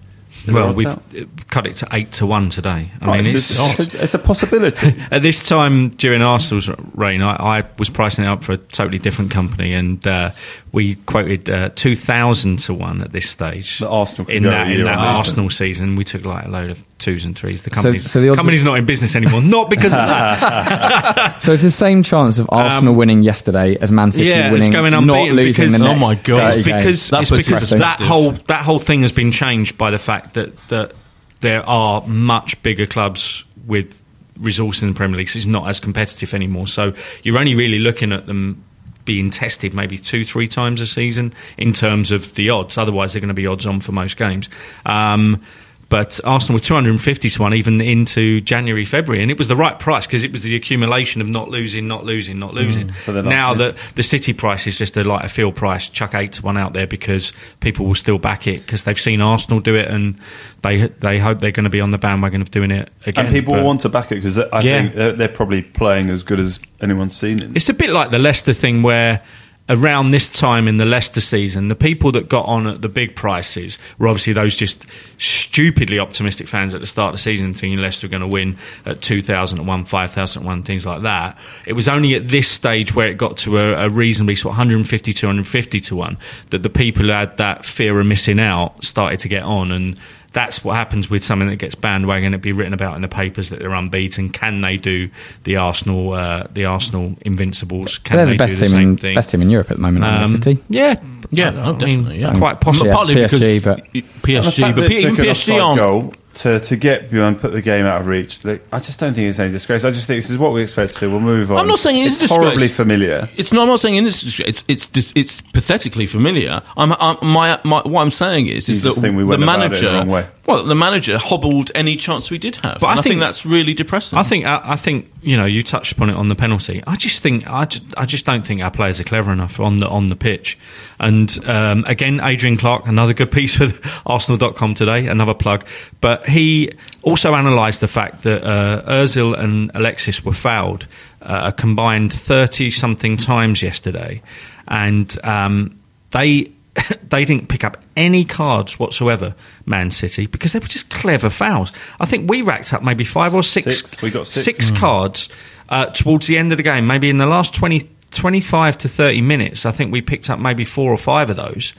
[0.55, 1.03] Well, we've out?
[1.17, 2.91] uh, cut it to eight to one today.
[3.01, 4.95] I mean, it's, it's, just- it's a possibility.
[5.11, 8.99] At this time during Arsenal's reign, I, I was pricing it up for a totally
[8.99, 10.31] different company, and uh,
[10.73, 13.79] we quoted uh, two thousand to one at this stage.
[13.79, 14.99] That Arsenal in that in that.
[14.99, 17.63] Arsenal season, we took like a load of twos and threes.
[17.63, 21.39] The company's, so the odds- company's not in business anymore, not because of that.
[21.43, 24.67] so it's the same chance of Arsenal winning yesterday as Man City Um, yeah, winning,
[24.69, 26.55] it's going not losing because the oh my God.
[26.55, 29.99] it's because That it's because that whole that whole thing has been changed by the
[29.99, 30.93] fact that that
[31.41, 34.05] there are much bigger clubs with
[34.39, 35.29] resource in the Premier League.
[35.29, 36.67] So it's not as competitive anymore.
[36.69, 38.65] So you're only really looking at them
[39.05, 42.77] being tested maybe two, three times a season in terms of the odds.
[42.77, 44.51] Otherwise, they're going to be odds on for most games.
[44.85, 45.43] Um,
[45.89, 49.23] but Arsenal were 250 to 1 even into January, February.
[49.23, 52.05] And it was the right price because it was the accumulation of not losing, not
[52.05, 52.93] losing, not mm, losing.
[52.93, 56.15] For the now that the City price is just a like a field price, chuck
[56.15, 59.61] 8 to 1 out there because people will still back it because they've seen Arsenal
[59.61, 60.19] do it and
[60.63, 63.27] they they hope they're going to be on the bandwagon of doing it again.
[63.27, 64.83] and people But- want to back it because I Yeah.
[64.83, 67.43] think they're, they're probably playing as good as anyone's seen.
[67.43, 67.57] In.
[67.57, 69.23] It's a bit like the Leicester thing where
[69.69, 73.15] around this time in the Leicester season, the people that got on at the big
[73.15, 74.85] prices were obviously those just
[75.19, 78.57] stupidly optimistic fans at the start of the season thinking Leicester were going to win
[78.87, 81.39] at 2,001, 5,001, things like that.
[81.67, 84.59] It was only at this stage where it got to a, a reasonably sort of
[84.59, 86.17] 150, 250 to 1
[86.51, 89.99] that the people who had that fear of missing out started to get on and
[90.39, 92.33] that's what happens with something that gets bandwagon.
[92.33, 94.31] It'd be written about in the papers that they're unbeaten.
[94.31, 95.11] Can they do
[95.43, 97.99] the Arsenal, uh, the Arsenal Invincibles?
[97.99, 99.15] Can They're they the best do the team same in thing?
[99.17, 100.05] best team in Europe at the moment.
[100.05, 100.63] Um, City.
[100.69, 102.39] Yeah, Yeah, I- no, I mean, definitely, yeah.
[102.39, 102.89] quite possibly.
[102.91, 102.95] Yeah.
[102.95, 105.77] Partly PSG, because but- PSG, but that even PSG offside aren't.
[105.77, 108.45] goal to, to get you and put the game out of reach.
[108.45, 109.85] Look, I just don't think it's any disgrace.
[109.85, 111.11] I just think this is what we expect to do.
[111.11, 111.59] We'll move on.
[111.59, 112.39] I'm not saying it is it's disgrace.
[112.41, 113.29] horribly familiar.
[113.37, 113.63] It's not.
[113.63, 114.21] I'm not saying it is.
[114.21, 114.49] disgrace.
[114.49, 116.63] It's it's dis- it's pathetically familiar.
[116.77, 119.27] I'm, I'm my, my what I'm saying is is You that just think we the
[119.27, 120.27] went about it manager the wrong way.
[120.47, 122.79] well the manager hobbled any chance we did have.
[122.81, 124.19] But I And I, think, think- that's really depressing.
[124.19, 126.83] I think I, I think you know you touched upon it on the penalty.
[126.87, 129.79] I just think I just, I just don't think our players are clever enough on
[129.79, 130.59] the on the pitch.
[131.01, 133.69] And um, again, Adrian Clark, another good piece for
[134.07, 135.65] Arsenal.com today, another plug.
[136.01, 140.87] But he also analysed the fact that uh, Özil and Alexis were fouled
[141.23, 144.23] uh, a combined thirty something times yesterday,
[144.67, 145.79] and um,
[146.11, 146.53] they.
[147.09, 149.35] They didn't pick up any cards whatsoever,
[149.67, 151.73] Man City, because they were just clever fouls.
[151.99, 154.03] I think we racked up maybe five or six, Six.
[154.03, 154.45] We got six.
[154.45, 155.29] six cards
[155.71, 159.21] uh, towards the end of the game, maybe in the last 20, 25 to 30
[159.21, 161.73] minutes, I think we picked up maybe four or five of those.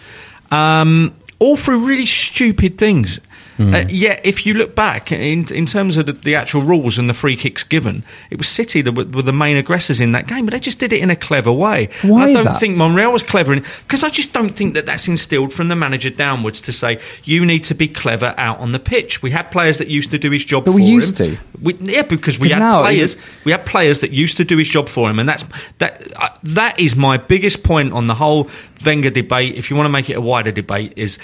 [0.52, 3.20] Um, all through really stupid things.
[3.60, 3.76] Hmm.
[3.76, 7.10] Uh, yeah, if you look back in in terms of the, the actual rules and
[7.10, 10.28] the free kicks given, it was City that were, were the main aggressors in that
[10.28, 11.90] game, but they just did it in a clever way.
[12.04, 12.60] Why And I don't that?
[12.62, 16.10] think Monreal was clever because I just don't think that that's instilled from the manager
[16.10, 19.22] downwards to say you need to be clever out on the pitch.
[19.22, 20.64] We had players that used to do his job.
[20.64, 21.36] But for we used him.
[21.36, 21.42] to.
[21.62, 23.16] We, yeah, because we had players.
[23.16, 25.44] it- We had players that used to do his job for him, and that's
[25.80, 26.02] that.
[26.16, 28.50] Uh, that is my biggest point on the whole
[28.86, 29.56] Wenger debate.
[29.58, 31.20] If you want to make it a wider debate, is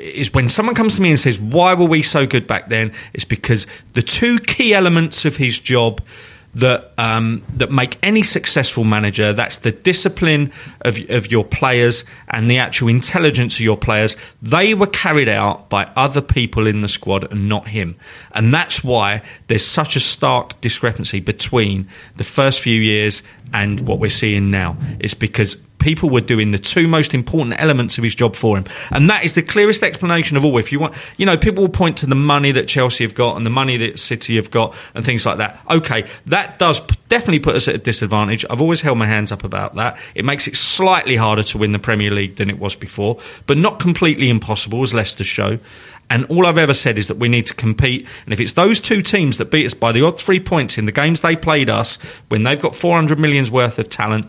[0.00, 2.92] is when someone comes to me and says, "Why were we so good back then?"
[3.12, 6.00] It's because the two key elements of his job
[6.54, 10.52] that um, that make any successful manager that's the discipline
[10.82, 15.70] of of your players and the actual intelligence of your players they were carried out
[15.70, 17.96] by other people in the squad and not him
[18.32, 23.22] and that's why there's such a stark discrepancy between the first few years
[23.54, 27.98] and what we're seeing now it's because people were doing the two most important elements
[27.98, 28.64] of his job for him.
[28.90, 30.56] And that is the clearest explanation of all.
[30.58, 33.36] If you want, you know, people will point to the money that Chelsea have got
[33.36, 35.60] and the money that City have got and things like that.
[35.68, 38.44] Okay, that does definitely put us at a disadvantage.
[38.48, 39.98] I've always held my hands up about that.
[40.14, 43.58] It makes it slightly harder to win the Premier League than it was before, but
[43.58, 45.58] not completely impossible, as Leicester show.
[46.10, 48.06] And all I've ever said is that we need to compete.
[48.24, 50.84] And if it's those two teams that beat us by the odd three points in
[50.84, 51.96] the games they played us,
[52.28, 54.26] when they've got 400 million's worth of talent,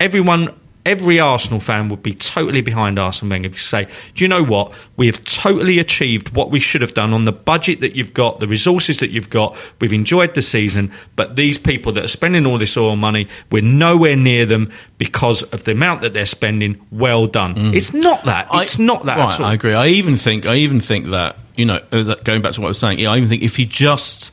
[0.00, 4.42] everyone every Arsenal fan would be totally behind Arsene Wenger to say, do you know
[4.42, 4.72] what?
[4.96, 8.40] We have totally achieved what we should have done on the budget that you've got,
[8.40, 9.56] the resources that you've got.
[9.80, 13.62] We've enjoyed the season, but these people that are spending all this oil money, we're
[13.62, 16.80] nowhere near them because of the amount that they're spending.
[16.90, 17.74] Well done.
[17.74, 18.48] It's not that.
[18.52, 19.24] It's not that Mm.
[19.24, 19.46] Right, at all.
[19.46, 19.74] I agree.
[19.74, 20.46] I even think.
[20.46, 23.00] I even think that you know, uh, that going back to what I was saying.
[23.00, 24.30] Yeah, I even think if he just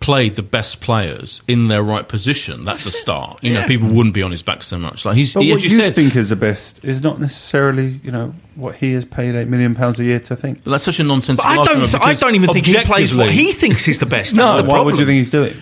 [0.00, 3.44] played the best players in their right position, that's a start.
[3.44, 5.04] You know, people wouldn't be on his back so much.
[5.04, 7.20] Like he's, But he, what as you, you, said, think is the best is not
[7.20, 10.64] necessarily, you know, what he has paid eight million pounds a year to think.
[10.64, 11.36] But that's such a nonsense.
[11.36, 11.84] But I don't.
[11.84, 14.34] Th- I don't even think he plays what he thinks is the best.
[14.34, 14.86] No, That's the why problem.
[14.86, 15.56] would you think he's doing?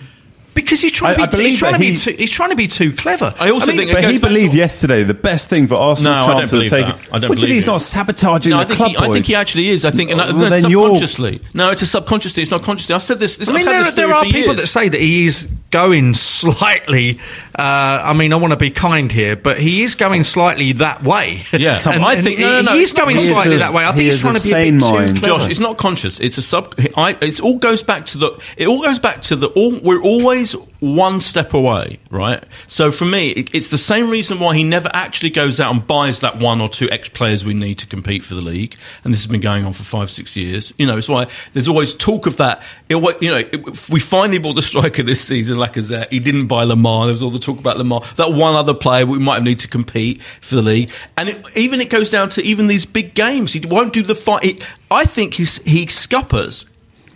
[0.61, 1.23] Because he's trying to be.
[1.23, 1.91] I too, he's trying to be.
[1.91, 3.33] he- Too, he's trying to be too clever.
[3.39, 5.75] I also mean, think it But he back to- believed yesterday the best thing for
[5.75, 6.87] Arsenal's No, I don't chance of believe taking.
[6.95, 6.97] that.
[6.97, 8.91] I don't what do you think believe he's not sabotaging No, the I think, club
[8.91, 9.85] he, I think he actually is.
[9.85, 11.41] I think, and Well, no, then you're- subconsciously.
[11.53, 12.43] No, it's a subconsciously.
[12.43, 12.95] It's not consciously.
[12.95, 13.37] I've said this.
[13.37, 14.61] this I mean, there, this there are people years.
[14.61, 17.19] that say that he is going slightly.
[17.57, 21.03] Uh, I mean, I want to be kind here, but he is going slightly that
[21.03, 21.45] way.
[21.53, 21.81] Yeah.
[21.89, 23.31] and, I think- he, no, no, no, he is going conscious.
[23.33, 23.83] slightly He is that way.
[23.83, 25.09] I of- think he's trying to be a bit sane too mind.
[25.09, 25.25] clever.
[25.25, 26.19] Josh, it's not conscious.
[26.19, 26.75] It's a sub.
[26.95, 28.41] I, it all goes back to the.
[28.57, 29.47] It all goes back to the.
[29.49, 32.43] All, we're always one step away, right?
[32.67, 36.19] So for me, it's the same reason why he never actually goes out and buys
[36.19, 38.77] that one or two ex players we need to compete for the league.
[39.03, 40.73] And this has been going on for five, six years.
[40.77, 42.63] You know, it's why there's always talk of that.
[42.87, 46.11] It, you know, it, we finally bought the striker this season, Lacazette.
[46.11, 47.07] He didn't buy Lemar.
[47.07, 48.15] There's all the talk about Lemar.
[48.15, 50.91] That one other player we might need to compete for the league.
[51.17, 53.51] And it, even it goes down to even these big games.
[53.51, 54.63] He won't do the fight.
[54.89, 56.65] I think he scuppers.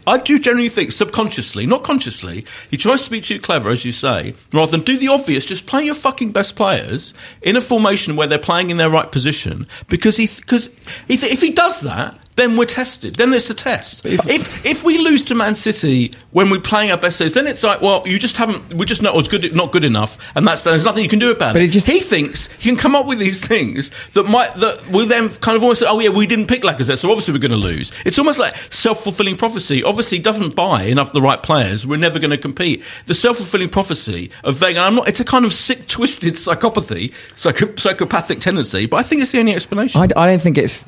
[0.05, 3.91] I do generally think subconsciously, not consciously, he tries to be too clever, as you
[3.91, 5.45] say, rather than do the obvious.
[5.45, 9.11] Just play your fucking best players in a formation where they're playing in their right
[9.11, 9.67] position.
[9.87, 10.69] Because he, because
[11.07, 13.15] he, if he does that, then we're tested.
[13.15, 14.05] Then there's a test.
[14.05, 17.63] If if we lose to Man City when we're playing our best days, then it's
[17.63, 18.73] like, well, you just haven't.
[18.73, 21.31] We just know it's good, not good enough, and that's there's nothing you can do
[21.31, 21.65] about But it.
[21.65, 25.05] it just- he thinks he can come up with these things that might that we
[25.05, 27.51] then kind of almost say, oh yeah, we didn't pick Lacazette, so obviously we're going
[27.51, 27.91] to lose.
[28.05, 29.83] It's almost like self fulfilling prophecy.
[29.83, 31.85] Obviously, doesn't buy enough of the right players.
[31.85, 32.83] We're never going to compete.
[33.05, 34.79] The self fulfilling prophecy of Wenger.
[34.81, 35.07] I'm not.
[35.07, 38.85] It's a kind of sick, twisted psychopathy, psycho, psychopathic tendency.
[38.85, 39.99] But I think it's the only explanation.
[40.01, 40.85] I, I don't think it's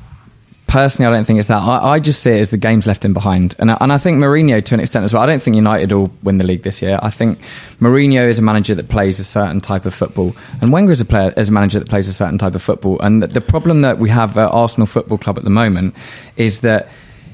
[0.66, 1.10] personally.
[1.10, 1.62] I don't think it's that.
[1.62, 3.98] I, I just see it as the games left him behind, and I, and I
[3.98, 5.22] think Mourinho to an extent as well.
[5.22, 6.98] I don't think United will win the league this year.
[7.02, 7.40] I think
[7.80, 11.04] Mourinho is a manager that plays a certain type of football, and Wenger is a
[11.04, 13.00] player is a manager that plays a certain type of football.
[13.00, 15.94] And the, the problem that we have at Arsenal Football Club at the moment
[16.36, 16.88] is that.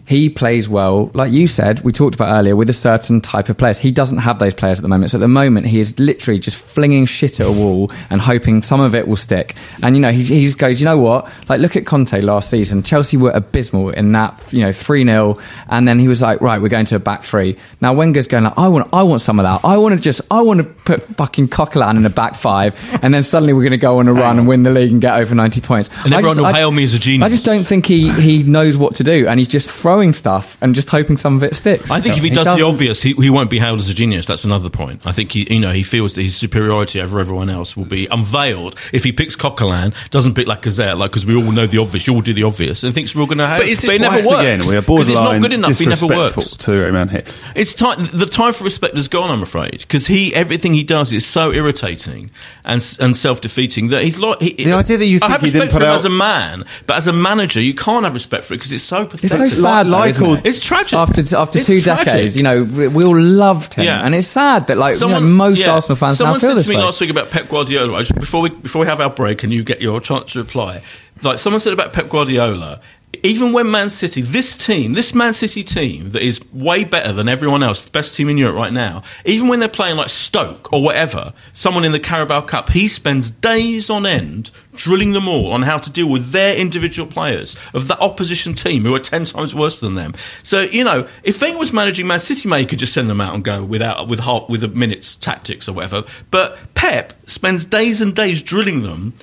[0.05, 3.57] He plays well, like you said, we talked about earlier, with a certain type of
[3.57, 3.79] players.
[3.79, 5.11] He doesn't have those players at the moment.
[5.13, 8.63] So at the moment, he is literally just flinging shit at a wall and hoping
[8.63, 9.55] some of it will stick.
[9.83, 11.31] And, you know, he, he just goes, you know what?
[11.49, 12.83] Like, look at Conte last season.
[12.83, 15.39] Chelsea were abysmal in that, you know, 3 0.
[15.69, 17.57] And then he was like, right, we're going to a back three.
[17.81, 19.65] Now Wenger's going like, I want, I want some of that.
[19.65, 22.75] I want to just, I want to put fucking Coquelin in the back five.
[23.03, 25.01] And then suddenly we're going to go on a run and win the league and
[25.01, 25.89] get over 90 points.
[26.05, 27.25] And everyone just- will I- hail me as a genius.
[27.27, 29.29] I just don't think he, he knows what to do.
[29.29, 31.91] And he's just throwing throwing stuff and just hoping some of it sticks.
[31.91, 33.95] I think if he does the doesn't- obvious, he, he won't be hailed as a
[33.95, 34.25] genius.
[34.25, 35.03] That's another point.
[35.05, 38.07] I think he, you know, he feels that his superiority over everyone else will be
[38.11, 42.07] unveiled if he picks Coquelin, doesn't pick Lacazette, like because we all know the obvious.
[42.07, 43.59] You all do the obvious, and thinks we're going to have.
[43.61, 44.43] But is this it why- never works.
[44.43, 45.79] Again, we are 'Cause he's borderline not good enough.
[45.79, 46.57] He never disrespectful works.
[46.57, 47.25] to the man here.
[47.55, 48.09] It's time.
[48.15, 49.31] The time for respect has gone.
[49.31, 52.31] I'm afraid because he everything he does is so irritating
[52.65, 54.41] and and self defeating that he's like.
[54.41, 56.05] He, The idea that you I think have he respect didn't for him out- as
[56.07, 59.03] a man, but as a manager, you can't have respect for it because it's so
[59.03, 59.53] It's pathetic.
[59.53, 60.47] so sad, though, like isn't it?
[60.47, 60.95] It's tragic.
[60.99, 62.07] After after It's two tragic.
[62.07, 64.05] decades, you know, we, we all loved him, Yeah.
[64.05, 65.71] and it's sad that like Someone, you know, most yeah.
[65.71, 66.83] Arsenal fans Someone now feel said this to me way.
[66.83, 67.99] last week about Pep Guardiola.
[68.05, 70.83] Just- Before we before we have our break and you get your chance to reply,
[71.23, 72.81] like someone said about Pep Guardiola.
[73.25, 77.29] Even when Man City, this team, this Man City team that is way better than
[77.29, 80.73] everyone else, the best team in Europe right now, even when they're playing like Stoke
[80.73, 85.53] or whatever, someone in the Carabao Cup, he spends days on end drilling them all
[85.53, 89.27] on how to deal with their individual players of that opposition team who are 10
[89.27, 90.15] times worse than them.
[90.43, 93.21] So, you know, if Wenger was managing Man City, mate, he could just send them
[93.21, 96.05] out and go without, with with a minute's tactics or whatever.
[96.31, 99.15] But Pep spends days and days drilling them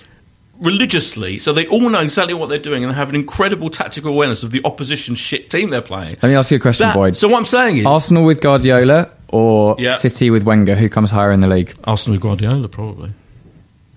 [0.60, 4.12] religiously so they all know exactly what they're doing and they have an incredible tactical
[4.12, 6.17] awareness of the opposition shit team they're playing.
[6.22, 7.15] Let me ask you a question, That- Boyd.
[7.17, 9.95] So what I'm saying is Arsenal with Guardiola or Yeah.
[9.95, 10.76] City with Wenger?
[10.76, 11.74] Who comes higher in the league?
[11.86, 13.12] Arsenal with Guardiola probably.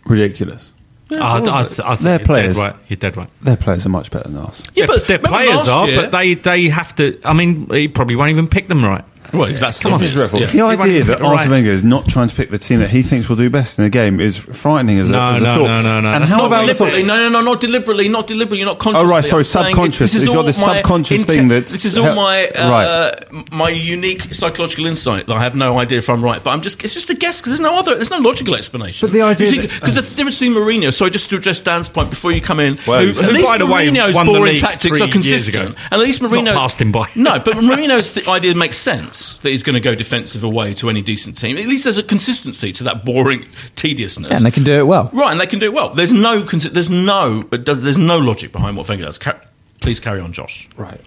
[0.05, 0.73] Ridiculous.
[1.11, 2.57] I, I, I think They're you're players.
[2.57, 2.77] dead right.
[2.89, 3.29] You're dead right.
[3.43, 4.63] Their players are much better than us.
[4.75, 7.21] Yeah, but their players are, year- but they they have to.
[7.25, 9.05] I mean, he probably won't even pick them right.
[9.33, 10.01] Well, that's Come on.
[10.01, 10.41] the This is obvious, dreadful.
[10.41, 10.47] yeah.
[10.47, 12.81] The idea that pick the right- Arsene Wenger is not trying to pick the team
[12.81, 15.41] that he thinks will do best in the game is frightening as a, No, as
[15.41, 15.67] a no, thought.
[15.67, 16.11] no, no, no.
[16.13, 17.03] And That's how not about deliberately.
[17.05, 19.07] No, no, no, not deliberately, not deliberately, not consciously.
[19.07, 20.13] Oh, right, sorry, subconscious.
[20.13, 22.69] this is You've got all this my subconscious thing that's- This is all my uh,
[22.69, 23.53] Right.
[23.53, 25.27] my unique psychological insight.
[25.27, 27.39] that I have no idea if I'm right, but I'm just it's just a guess
[27.41, 29.09] because there's no other, there's no logical explanation.
[29.09, 30.93] But the idea that- because the difference between Mourinho.
[30.93, 32.79] Sorry, just to address Dan's point before you come in.
[32.87, 36.21] Well, who, at least By the way, Mourinho's boring tactics are consistent, and at least
[36.23, 37.09] It's Mourinho passed him by.
[37.15, 41.03] No, but Mourinho's idea makes sense that he's going to go defensive away to any
[41.03, 41.57] decent team.
[41.57, 44.31] At least there's a consistency to that boring tediousness.
[44.31, 45.11] Yeah, and they can do it well.
[45.13, 45.91] Right, and they can do it well.
[45.91, 49.19] There's no, consi- there's no, it does, there's no logic behind what Wenger does.
[49.19, 49.41] Ca-
[49.81, 50.69] please carry on, Josh.
[50.77, 51.01] Right.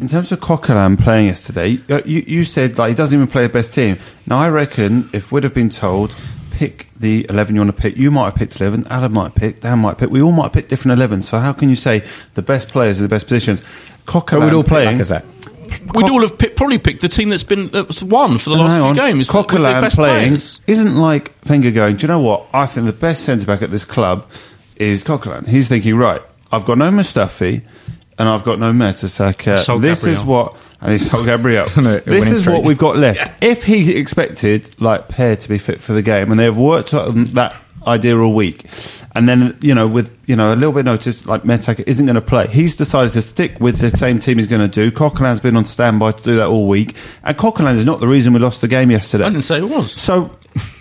[0.00, 3.42] In terms of Coquelin playing yesterday, uh, you, you said like he doesn't even play
[3.42, 3.98] the best team.
[4.26, 6.16] Now I reckon if we'd have been told
[6.52, 9.60] pick the eleven you want to pick, you might have picked eleven, Adam might pick,
[9.60, 10.08] Dan might pick.
[10.08, 11.28] We all might pick different elevens.
[11.28, 12.02] So how can you say
[12.34, 13.62] the best players are the best positions?
[14.06, 14.98] But Coquelin we'd all play playing.
[14.98, 15.24] Lacazette.
[15.94, 18.74] We'd all have picked, probably picked the team that's been that's won for the last
[18.76, 19.32] few on, games.
[19.32, 20.60] with Coquelin best playing players.
[20.66, 21.96] isn't like Wenger going.
[21.96, 22.46] Do you know what?
[22.52, 24.28] I think the best centre back at this club
[24.76, 25.46] is Coquelin.
[25.46, 27.62] He's thinking, right, I've got no Mustafi
[28.18, 29.60] and I've got no Mertesacker.
[29.60, 31.66] Sold This is what and he's sold Gabriel.
[31.76, 33.42] On a- a this winning is what we've got left.
[33.42, 36.94] If he expected like Per to be fit for the game, and they have worked
[36.94, 37.54] on that
[37.86, 38.66] idea all week,
[39.14, 42.06] and then you know with you know a little bit of notice like Mertesacker isn't
[42.06, 44.90] going to play, he's decided to stick with the same team he's going to do.
[44.90, 48.32] Coquelin's been on standby to do that all week, and Coquelin is not the reason
[48.32, 49.24] we lost the game yesterday.
[49.24, 49.92] I didn't say it was.
[49.92, 50.30] So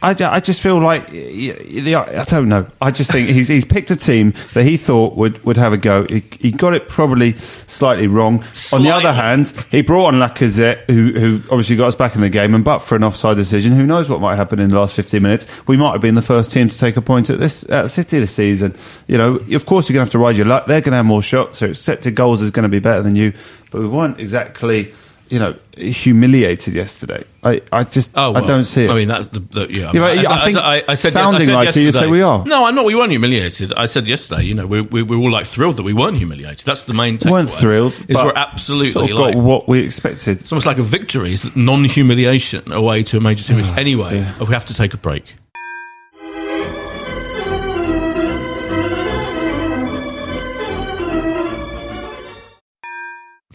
[0.01, 2.67] I, I just feel like y- y- the- I don't know.
[2.81, 5.77] I just think he's, he's picked a team that he thought would, would have a
[5.77, 6.05] go.
[6.09, 8.43] He, he got it probably slightly wrong.
[8.73, 12.21] On the other hand, he brought on Lacazette, who, who obviously got us back in
[12.21, 12.55] the game.
[12.55, 15.21] And but for an offside decision, who knows what might happen in the last 15
[15.21, 15.45] minutes?
[15.67, 18.19] We might have been the first team to take a point at this at City
[18.19, 18.75] this season.
[19.07, 20.65] You know, of course you're going to have to ride your luck.
[20.67, 23.15] They're going to have more shots, so expected goals is going to be better than
[23.15, 23.33] you.
[23.71, 24.93] But we weren't exactly.
[25.29, 27.23] You know, humiliated yesterday.
[27.43, 28.89] I, I just, Oh, I don't see it.
[28.89, 29.91] I mean, that's the, the yeah.
[29.93, 32.43] Yeah, I think I, I said, sounding I said like it, you say we are.
[32.45, 32.85] No, I'm not.
[32.85, 33.71] We weren't humiliated.
[33.73, 34.43] I said yesterday.
[34.43, 36.65] You know, we we, we were all like thrilled that we weren't humiliated.
[36.65, 37.19] That's the main.
[37.23, 37.93] We weren't thrilled.
[37.93, 40.41] Is but we're absolutely sort of like got what we expected.
[40.41, 41.33] It's almost like a victory.
[41.33, 43.57] It's non-humiliation away to a major team.
[43.61, 45.35] Ah, anyway, we have to take a break.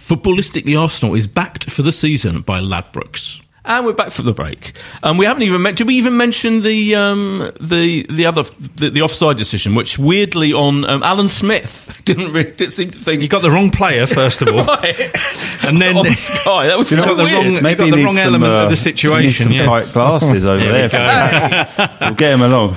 [0.04, 3.40] Footballistically, Arsenal is backed for the season by Ladbrokes.
[3.66, 4.74] And we're back for the break.
[5.02, 5.76] Um, we haven't even met.
[5.76, 8.42] Did we even mention the um, the the other
[8.76, 12.98] the, the offside decision, which weirdly on um, Alan Smith didn't really, didn't seem to
[12.98, 15.64] think You got the wrong player first of all, right.
[15.64, 16.66] and then on Sky.
[16.66, 17.54] That was You so got the weird.
[17.54, 19.64] wrong- Maybe got the wrong needs element of the uh, situation, needs some yeah.
[19.64, 21.66] kite glasses over There there.
[22.00, 22.76] We we'll get him along.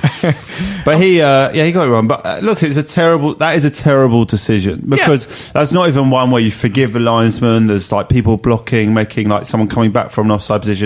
[0.86, 2.08] But he, uh, yeah, he got it wrong.
[2.08, 3.34] But uh, look, it's a terrible.
[3.34, 7.66] That is a terrible decision because that's not even one where you forgive the linesman.
[7.66, 10.77] There's like people blocking, making like someone coming back from an offside position.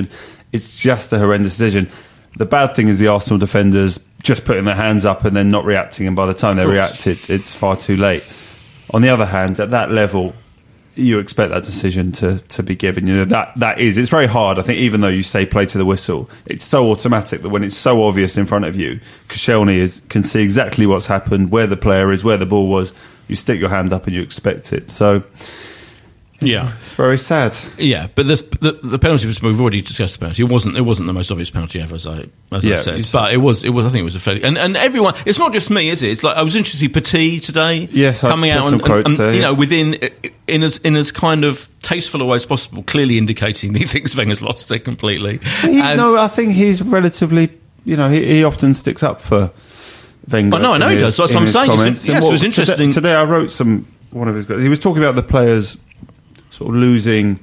[0.53, 1.91] It's just a horrendous decision.
[2.37, 5.65] The bad thing is the Arsenal defenders just putting their hands up and then not
[5.65, 8.25] reacting, and by the time they react, it, it's far too late.
[8.91, 10.35] On the other hand, at that level,
[10.95, 13.07] you expect that decision to, to be given.
[13.07, 14.59] You know that that is it's very hard.
[14.59, 17.65] I think even though you say play to the whistle, it's so automatic that when
[17.65, 21.67] it's so obvious in front of you, Koscielny is can see exactly what's happened, where
[21.67, 22.93] the player is, where the ball was.
[23.29, 24.91] You stick your hand up and you expect it.
[24.91, 25.25] So
[26.47, 26.73] Yeah.
[26.81, 27.57] It's very sad.
[27.79, 30.43] Yeah, but this, the the penalty was we've already discussed the penalty.
[30.43, 33.07] It wasn't it wasn't the most obvious penalty ever, as I as Yeah, I said.
[33.13, 35.15] But it was it was I think it was a fairly and, and everyone.
[35.27, 36.11] It's not just me, is it?
[36.11, 37.89] It's like I was interested to see Petit today.
[37.91, 39.47] Yes, I coming out some and, quotes and, there, you yeah.
[39.47, 39.95] know within
[40.47, 43.87] in as in as kind of tasteful a way as possible, clearly indicating that he
[43.87, 45.39] thinks Wenger's lost it completely.
[45.63, 47.59] He, And- no, I think he's relatively.
[47.85, 49.51] You know, he, he often sticks up for
[50.31, 50.57] Wenger.
[50.57, 51.17] Oh, no, I know in he does.
[51.17, 51.79] That's what I'm saying.
[51.79, 52.91] Yes, And it was interesting.
[52.91, 54.63] Today, today I wrote some one of his.
[54.63, 55.77] He was talking about the players
[56.63, 57.41] sort of losing.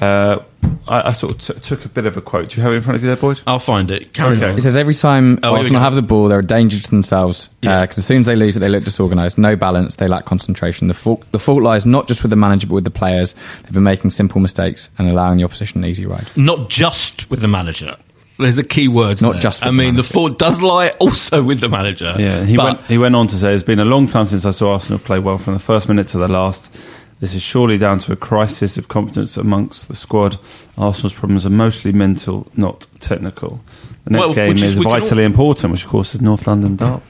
[0.00, 0.40] Uh,
[0.88, 2.50] I, I sort of t- took a bit of a quote.
[2.50, 3.42] Do you have it in front of you there, boys?
[3.46, 4.12] I'll find it.
[4.12, 4.50] Carry Okay.
[4.50, 4.58] on.
[4.58, 6.90] It says every time Oh, here we Arsenal have the ball, they're a danger to
[6.90, 7.48] themselves.
[7.60, 8.00] Because Yeah.
[8.00, 9.38] as soon as they lose it, they look disorganised.
[9.38, 9.96] No balance.
[9.96, 10.88] They lack concentration.
[10.88, 13.34] The fault, the fault lies not just with the manager, but with the players.
[13.62, 16.26] They've been making simple mistakes and allowing the opposition an easy ride.
[16.36, 17.96] not just with the manager.
[18.38, 19.22] There's the key words.
[19.22, 19.40] Not there.
[19.40, 22.14] just with I the mean, the fault does lie also with the manager.
[22.18, 22.84] Yeah, he went.
[22.84, 25.18] He went on to say, "It's been a long time since I saw Arsenal play
[25.20, 26.70] well from the first minute to the last.
[27.18, 30.36] This is surely down to a crisis of confidence amongst the squad.
[30.76, 33.60] Arsenal's problems are mostly mental, not technical.
[34.04, 36.46] The next Well, game is- is, can all- vitally important, which of course is North
[36.46, 37.00] London Derby.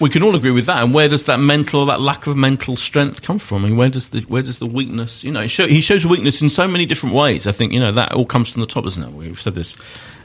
[0.00, 0.82] We can all agree with that.
[0.82, 3.64] And where does that mental, that lack of mental strength come from?
[3.64, 5.24] I mean, where does the where does the weakness?
[5.24, 7.46] You know, show, he shows weakness in so many different ways.
[7.46, 9.12] I think you know that all comes from the top, doesn't it?
[9.14, 9.76] We've said this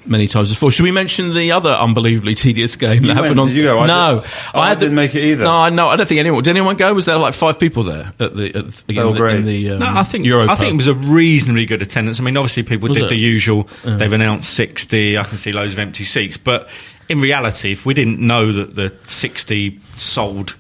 [0.06, 0.72] many times before.
[0.72, 3.48] Should we mention the other unbelievably tedious game You that happened on?
[3.48, 3.80] did you go?
[3.80, 5.44] I no, did- oh, I the- didn't make it either.
[5.46, 6.44] No, I no, I don't think anyone.
[6.44, 6.94] Did anyone go?
[6.94, 8.54] Was there like five people there at the at
[8.88, 10.52] the, in the, in the um, No, I think Europa?
[10.52, 12.20] I think it was a reasonably good attendance.
[12.20, 13.10] I mean, obviously people Was did it?
[13.10, 13.68] the usual.
[13.84, 15.18] They've announced sixty.
[15.18, 16.70] I can see loads of empty seats, but
[17.10, 20.56] in reality, if we didn't know that the sixty sold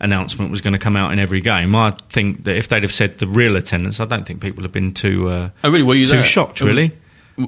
[0.00, 2.92] announcement was going to come out in every game, I think that if they'd have
[2.92, 5.82] said the real attendance, I don't think people have been too uh, Oh, really?
[5.82, 6.22] Were you too there?
[6.22, 6.60] shocked.
[6.60, 6.92] It was- Really,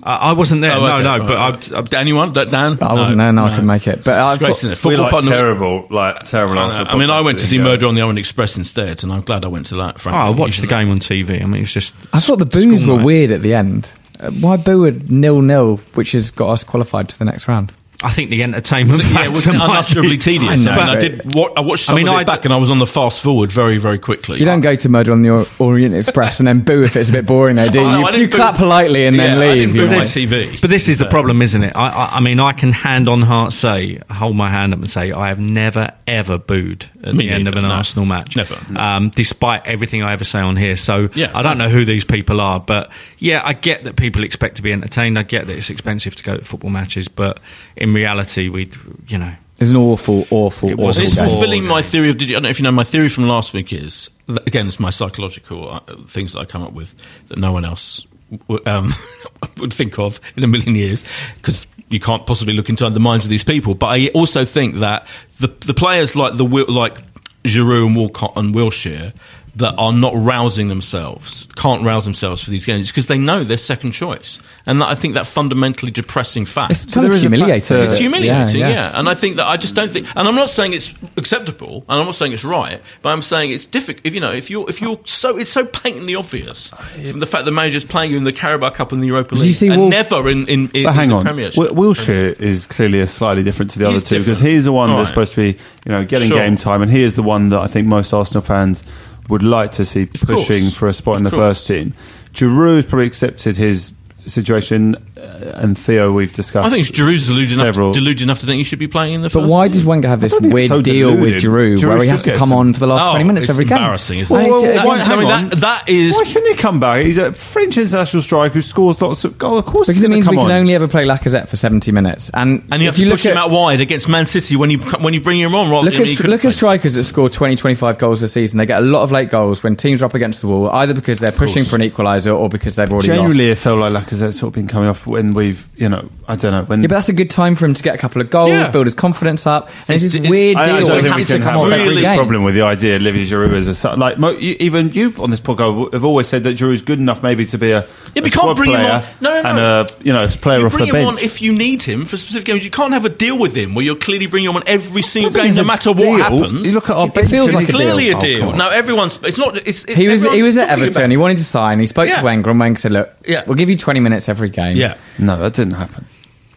[0.04, 0.72] I, I wasn't there.
[0.72, 1.02] Oh, no, okay.
[1.02, 1.26] no, Right,
[1.62, 1.94] but right.
[1.94, 2.32] I, I, anyone?
[2.32, 2.78] Dan?
[2.80, 4.04] I wasn't there, no, I couldn't make it.
[4.04, 4.84] But I've got- isn't it?
[4.84, 6.58] We're Football like partner- terrible, like terrible.
[6.58, 7.64] I, I mean, I went to didn't see go.
[7.64, 9.96] Murder on the Orient Express instead, and I'm glad I went to that.
[9.96, 11.42] oh, Frankly, I watched the Usually- game on TV.
[11.42, 11.94] I mean, it was just.
[12.12, 13.04] I thought the boos were night.
[13.04, 13.92] weird at the end.
[14.20, 17.72] Uh, why boo a nil nil, which has got us qualified to the next round?
[18.02, 20.66] I think the entertainment Was it, yeah, factor wasn't it unutterably be- tedious?
[20.66, 20.80] I I, know.
[20.84, 21.34] mean, I did.
[21.34, 23.20] What, I watched I some mean, of I- back, and I was on the fast
[23.20, 24.38] forward very, very quickly.
[24.38, 27.12] You don't go to Murder on the Orient Express and then boo if it's a
[27.12, 27.84] bit boring, though, do you?
[27.84, 29.74] Oh, no, you, you clap politely and then Yeah, I leave.
[29.76, 29.98] you boo know.
[29.98, 30.60] my TV.
[30.60, 31.76] But this is the problem, isn't it?
[31.76, 34.90] I, I, I mean, I can hand on heart say, hold my hand up and
[34.90, 37.70] say, I have never ever booed at Me the end of an no.
[37.70, 38.34] Arsenal match.
[38.34, 38.58] Never.
[38.78, 40.74] Um, despite everything I ever say on here.
[40.76, 44.24] So Yeah, I don't know who these people are, but yeah, I get that people
[44.24, 45.18] expect to be entertained.
[45.18, 47.38] I get that it's expensive to go to football matches, but
[47.76, 48.70] in reality, we,
[49.08, 51.28] you know, It was an awful, awful, It was awful It's game.
[51.28, 52.18] fulfilling my theory of.
[52.18, 54.46] Did you, I don't know if you know my theory from last week is that,
[54.46, 56.94] again it's my psychological uh, things that I come up with
[57.28, 58.06] that no one else
[58.48, 58.92] w- um,
[59.58, 61.04] would think of in a million years
[61.36, 63.74] because you can't possibly look into the minds of these people.
[63.74, 65.06] But I also think that
[65.38, 66.98] the the players like the like
[67.44, 69.12] Giroud and Walcott and Wilshere
[69.60, 73.56] that are not rousing themselves, can't rouse themselves for these games because they know they're
[73.56, 76.70] second choice, and that, I think that fundamentally depressing fact.
[76.72, 77.76] It's kind there of humiliating.
[77.78, 78.98] It's humiliating, yeah, yeah.
[78.98, 82.00] And I think that I just don't think, and I'm not saying it's acceptable, and
[82.00, 84.04] I'm not saying it's right, but I'm saying it's difficult.
[84.04, 86.68] If you know, if you're if you're so, it's so patently obvious
[87.10, 89.34] from the fact that the manager's playing you in the Carabao Cup and the Europa
[89.36, 91.62] League, you see and Wolf- never in in, in, But hang in the on, Premiership.
[91.64, 94.72] Wi- Wilshere is clearly a slightly different to the He's other two because he's the
[94.72, 94.96] one Right.
[94.98, 96.38] that's supposed to be, you know, getting Sure.
[96.38, 98.82] game time, and he is the one that I think most Arsenal fans
[99.28, 100.46] would like to see Of course.
[100.46, 101.58] pushing for a spot in the course.
[101.58, 101.94] first team.
[102.32, 103.92] Giroud's probably accepted his
[104.26, 106.66] situation, Uh, and Theo we've discussed.
[106.66, 109.20] I think Giroud's deluded enough, several- deluded enough to think he should be playing in
[109.22, 109.50] the But first.
[109.50, 111.42] why does Wenger have this I don't think weird so deal with deluded.
[111.42, 113.50] Giroud, Giroud where he has to come on for the last Oh, 20 minutes it's
[113.50, 113.76] every game?
[113.78, 114.50] embarrassing, isn't And it?
[114.50, 115.48] Well, well, That- why- I hang mean, on.
[115.50, 117.04] that, that is Why shouldn't he come back?
[117.04, 119.58] He's a French international striker who scores lots of goals.
[119.58, 120.50] Of course, because he's it gonna means we can on.
[120.52, 122.30] only ever play Lacazette for 70 minutes.
[122.32, 124.26] And, and you if have to you push look him at, out wide against Man
[124.26, 125.70] City when you when you bring him on.
[125.70, 128.58] Rather Look at, stri- look at strikers that score 20, 25 goals a season.
[128.58, 130.94] They get a lot of late goals when teams are up against the wall, either
[130.94, 134.38] because they're pushing for an equaliser or because they've already Generally, it felt like Lacazette's
[134.38, 136.80] sort of been coming off when we've, you know, I don't know when.
[136.82, 138.68] Yeah, but that's a good time for him to get a couple of goals, Yeah.
[138.70, 139.68] build his confidence up.
[139.88, 141.26] And it's, It's- this it's- weird I, I deal don't where he think we has
[141.28, 142.16] to can come have off a every really game.
[142.16, 145.12] problem with the idea of Olivier Giroud as a su- like mo, you, even you
[145.18, 147.82] on this podcast have always said that Giroud's good enough maybe to be a, Yeah,
[148.14, 149.80] but a you can't squad bring him player on- no, no, and no.
[149.80, 151.18] a you know a player You off bring the him bench.
[151.20, 152.64] on if you need him for specific games.
[152.64, 155.32] You can't have a deal with him where you're clearly bringing him on every single
[155.32, 156.08] I game, it's no a matter deal.
[156.10, 156.66] what happens.
[156.68, 158.14] You look at our It bench feels and like it's a clearly deal.
[158.14, 158.38] a Oh, deal.
[158.40, 158.58] come on.
[158.58, 159.18] no, everyone's.
[159.24, 159.56] It's not.
[159.66, 161.02] It's, it, He was he everyone's was at talking Everton.
[161.02, 161.80] about- He wanted to sign.
[161.80, 162.18] He spoke Yeah.
[162.20, 163.42] to Wenger, and Wenger said, "Look, Yeah.
[163.46, 164.94] we'll give you 20 minutes every game." Yeah.
[165.18, 166.06] No, that didn't happen.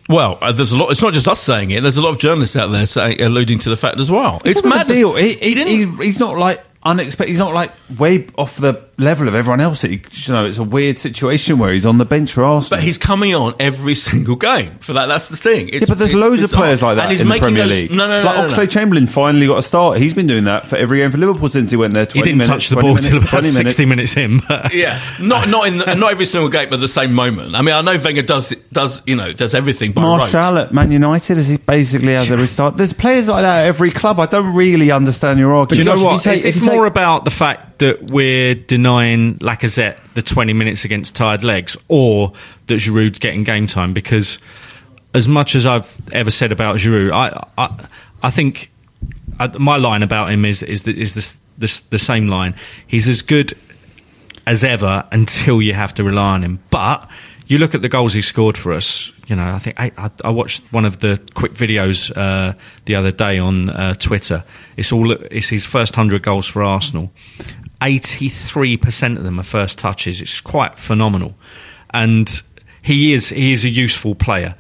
[0.09, 0.91] Well, uh, there's a lot.
[0.91, 1.81] It's not just us saying it.
[1.81, 4.41] There's a lot of journalists out there saying, alluding to the fact as well.
[4.43, 4.87] It's a mad.
[4.87, 5.15] deal.
[5.15, 7.29] He, he, didn't- he- he's not like unexpected.
[7.29, 9.81] He's not like way off the level of everyone else.
[9.81, 12.77] He, you know, it's a weird situation where he's on the bench for Arsenal.
[12.77, 15.07] But he's coming on every single game for that.
[15.07, 15.69] That's the thing.
[15.69, 17.71] It's, yeah, but there's loads of players like that And he's in the Premier those-
[17.71, 17.91] League.
[17.91, 18.53] No, no, no, like no, no.
[18.53, 19.97] Oxlade Chamberlain finally got a start.
[19.97, 22.05] He's been doing that for every game for Liverpool since he went there.
[22.11, 23.75] He didn't minutes, touch the ball till about 20 minutes.
[23.75, 24.41] 60 minutes in.
[24.73, 27.55] Yeah, not not in the, not every single game, but the same moment.
[27.55, 30.91] I mean, I know Wenger does does you know does everything by Martial at Man
[30.91, 32.77] United as he basically has every start.
[32.77, 34.19] There's players like that at every club.
[34.19, 35.85] I don't really understand your argument.
[35.85, 36.21] you know what?
[36.21, 41.15] take- it's it's more about the fact that we're denying Lacazette the 20 minutes against
[41.15, 42.33] tired legs or
[42.67, 44.39] that Giroud's getting game time because
[45.13, 47.87] as much as I've ever said about Giroud, I, I,
[48.23, 48.71] I think
[49.39, 52.55] uh, my line about him is, is, the, is this, this, the same line.
[52.85, 53.57] He's as good
[54.45, 56.59] as ever until you have to rely on him.
[56.69, 57.09] But
[57.47, 59.13] you look at the goals he scored for us.
[59.27, 63.11] You know, I think I, I, watched one of the quick videos uh, the other
[63.11, 64.43] day on uh, Twitter.
[64.75, 67.13] It's all it's his first hundred goals for Arsenal.
[67.83, 70.21] Eighty-three percent of them are first touches.
[70.21, 71.35] It's quite phenomenal,
[71.89, 72.41] and
[72.81, 74.55] he is he is a useful player.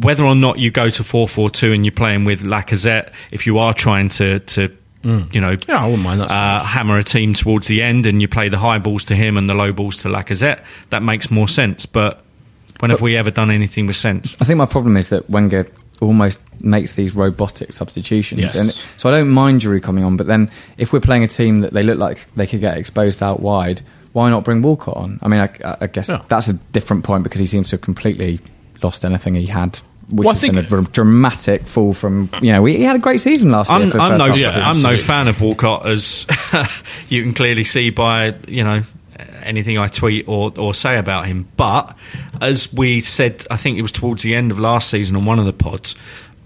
[0.00, 3.46] Whether or not you go to four four two and you're playing with Lacazette, if
[3.46, 7.04] you are trying to to you know Yeah, I wouldn't mind that uh, hammer a
[7.04, 9.72] team towards the end and you play the high balls to him and the low
[9.72, 11.86] balls to Lacazette, that makes more sense.
[11.86, 12.22] But
[12.78, 14.36] when have we ever done anything with sense?
[14.40, 15.68] I think my problem is that Wenger
[16.00, 18.54] almost makes these robotic substitutions, Yes.
[18.54, 20.16] and so I don't mind Giroud coming on.
[20.16, 23.22] But then, if we're playing a team that they look like they could get exposed
[23.22, 23.80] out wide,
[24.12, 25.18] why not bring Walcott on?
[25.22, 26.22] I mean, I, I guess Yeah.
[26.28, 28.40] that's a different point because he seems to have completely
[28.82, 29.78] lost anything he had.
[30.10, 33.22] Which Well, has been a dr- dramatic fall from you know he had a great
[33.22, 33.78] season last year.
[33.80, 34.50] I'm, For I'm no, yeah.
[34.68, 36.26] I'm no fan of Walcott, as
[37.08, 38.82] you can clearly see by you know
[39.18, 41.48] Uh, anything I tweet or, or say about him.
[41.56, 41.96] But
[42.40, 45.38] as we said, I think it was towards the end of last season on one
[45.38, 45.94] of the pods.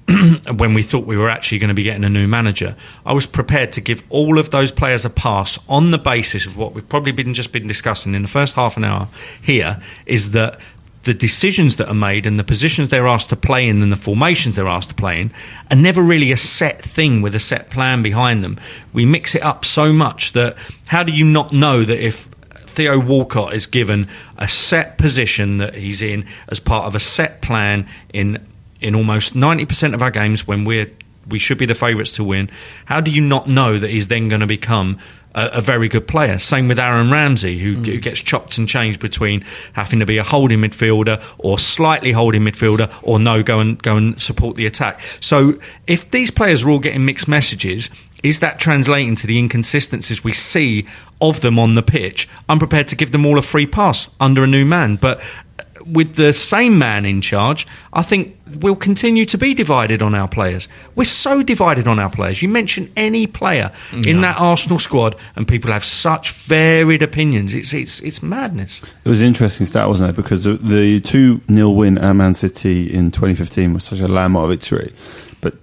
[0.57, 3.27] when we thought we were actually going to be getting a new manager, I was
[3.27, 6.89] prepared to give all of those players a pass on the basis of what we've
[6.89, 9.09] probably been just been discussing in the first half an hour.
[9.43, 10.59] Here is that
[11.05, 13.97] the decisions that are made and the positions they're asked to play in and the
[13.97, 15.33] formations they're asked to play in
[15.71, 18.59] are never really a set thing with a set plan behind them.
[18.93, 20.57] We mix it up so much that
[20.87, 22.31] how do you not know that if
[22.79, 24.07] Theo Walcott is given
[24.37, 28.47] a set position that he's in as part of a set plan in
[28.81, 30.89] in almost 90% of our games when we're
[31.27, 32.49] we should be the favourites to win.
[32.85, 35.01] How do you not know that he's then going to become
[35.35, 36.39] a, a very good player?
[36.39, 37.85] Same with Aaron Ramsey, who, mm.
[37.85, 42.43] who gets chopped and changed between having to be a holding midfielder or slightly holding
[42.43, 45.01] midfielder, or no, go and go and support the attack.
[45.19, 45.59] So
[45.89, 47.91] if these players are all getting mixed messages,
[48.23, 50.87] is that translating to the inconsistencies we see
[51.21, 52.29] of them on the pitch?
[52.49, 55.21] I'm prepared to give them all a free pass under a new man, but
[55.59, 60.15] uh, with the same man in charge, I think we'll continue to be divided on
[60.15, 60.69] our players.
[60.97, 62.43] We're so divided on our players.
[62.43, 67.55] You mention any player mm, in that Arsenal squad, and people have such varied opinions.
[67.55, 68.83] It's it's it's madness.
[69.05, 70.17] It was an interesting stat, wasn't it?
[70.17, 74.51] Because the, the 2 0 win at Man City in 2015 was such a landmark
[74.51, 74.93] victory.
[75.41, 75.55] But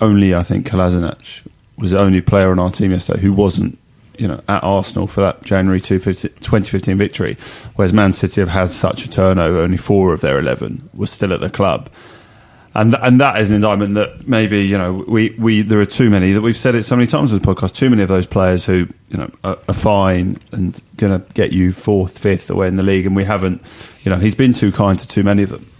[0.00, 1.42] only, I think, Kolasinac
[1.82, 3.78] was the only player on our team yesterday who wasn't
[4.18, 7.36] you know, at Arsenal for that January 2015 victory.
[7.74, 11.32] Whereas Man City have had such a turnover, only four of their 11 were still
[11.32, 11.90] at the club.
[12.74, 16.08] And and that is an indictment that maybe you know we, we there are too
[16.08, 17.74] many that we've said it so many times on the podcast.
[17.74, 21.52] Too many of those players who you know are, are fine and going to get
[21.52, 23.60] you fourth, fifth away in the league, and we haven't.
[24.04, 25.70] You know, he's been too kind to too many of them.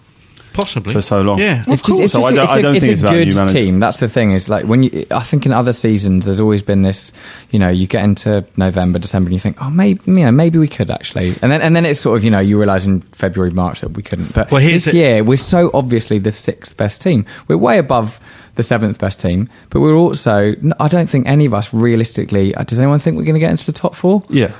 [0.52, 1.38] Possibly For so long.
[1.38, 2.92] Yeah, It's just, it's So just I don't- it's I a, don't it's think a
[2.92, 3.54] it's about a good new manager.
[3.54, 3.80] team.
[3.80, 4.32] That's the thing.
[4.32, 5.06] Is like when you.
[5.10, 7.12] I think in other seasons, there's always been this.
[7.50, 10.58] You know, you get into November, December, and you think, oh, maybe you know, maybe
[10.58, 11.34] we could actually.
[11.42, 13.92] And then and then it's sort of you know, you realise in February, March that
[13.92, 14.34] we couldn't.
[14.34, 17.24] But Well, here's this the- year, we're so obviously the sixth best team.
[17.48, 18.20] We're way above
[18.54, 20.54] the seventh best team, but we're also.
[20.78, 22.54] I don't think any of us realistically.
[22.54, 24.22] uh, Does anyone think we're going to get into the top four?
[24.28, 24.50] Yeah.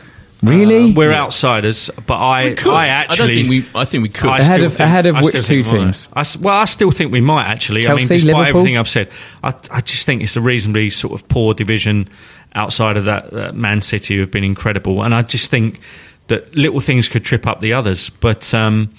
[0.42, 0.90] Really?
[0.90, 2.72] Uh, we're outsiders, but I We could.
[2.72, 4.28] I I don't actually think we- I think we could.
[4.30, 5.84] I Ahead still of- ahead of I which two think we might.
[5.84, 6.08] teams?
[6.12, 7.86] I s well, I still think we might actually.
[7.86, 8.58] I mean, Chelsea, despite Liverpool?
[8.60, 9.08] everything I've said,
[9.44, 12.08] I, I just think it's a reasonably sort of poor division
[12.54, 13.32] outside of that.
[13.32, 15.78] Uh, Man City who have been incredible, and I just think
[16.26, 18.10] that little things could trip up the others.
[18.10, 18.90] But um,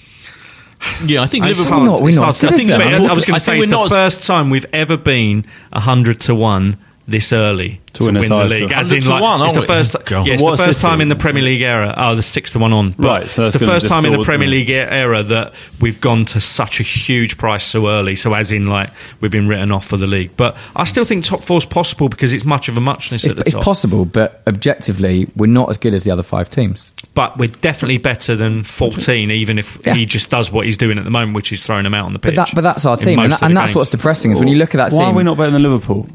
[1.06, 1.78] Yeah, I think it's Liverpool.
[1.80, 3.10] hard- not- we're not hard as to- good I think as them.
[3.10, 5.44] I was going to say it's we're the not as- first time we've ever been
[5.74, 8.48] hundred to one this early To to, win win the title.
[8.58, 8.72] league.
[8.72, 9.94] As in, like, one, it's the first.
[9.94, 10.26] Oh, God.
[10.26, 11.94] Yeah, it's What the first time in the Premier League era.
[11.96, 12.92] Oh, the six to one on.
[12.92, 15.22] But Right, so that's it's the gonna first time in the distort- Premier League era
[15.22, 18.14] that we've gone to such a huge price so early.
[18.16, 18.90] So as in, like,
[19.20, 20.30] we've been written off for the league.
[20.36, 23.38] But I still think top four's possible because it's much of a muchness It's, at
[23.38, 23.64] the it's top.
[23.64, 26.90] possible, but objectively, we're not as good as the other five teams.
[27.12, 29.94] but we're definitely better than 14, even if Yeah.
[29.94, 32.12] he just does what he's doing at the moment, which is throwing them out on
[32.12, 32.34] the pitch.
[32.34, 33.76] But, that, but that's our team, and, that, and that's games.
[33.76, 35.14] what's depressing is when you look at that Why team.
[35.14, 36.08] are we not better than Liverpool?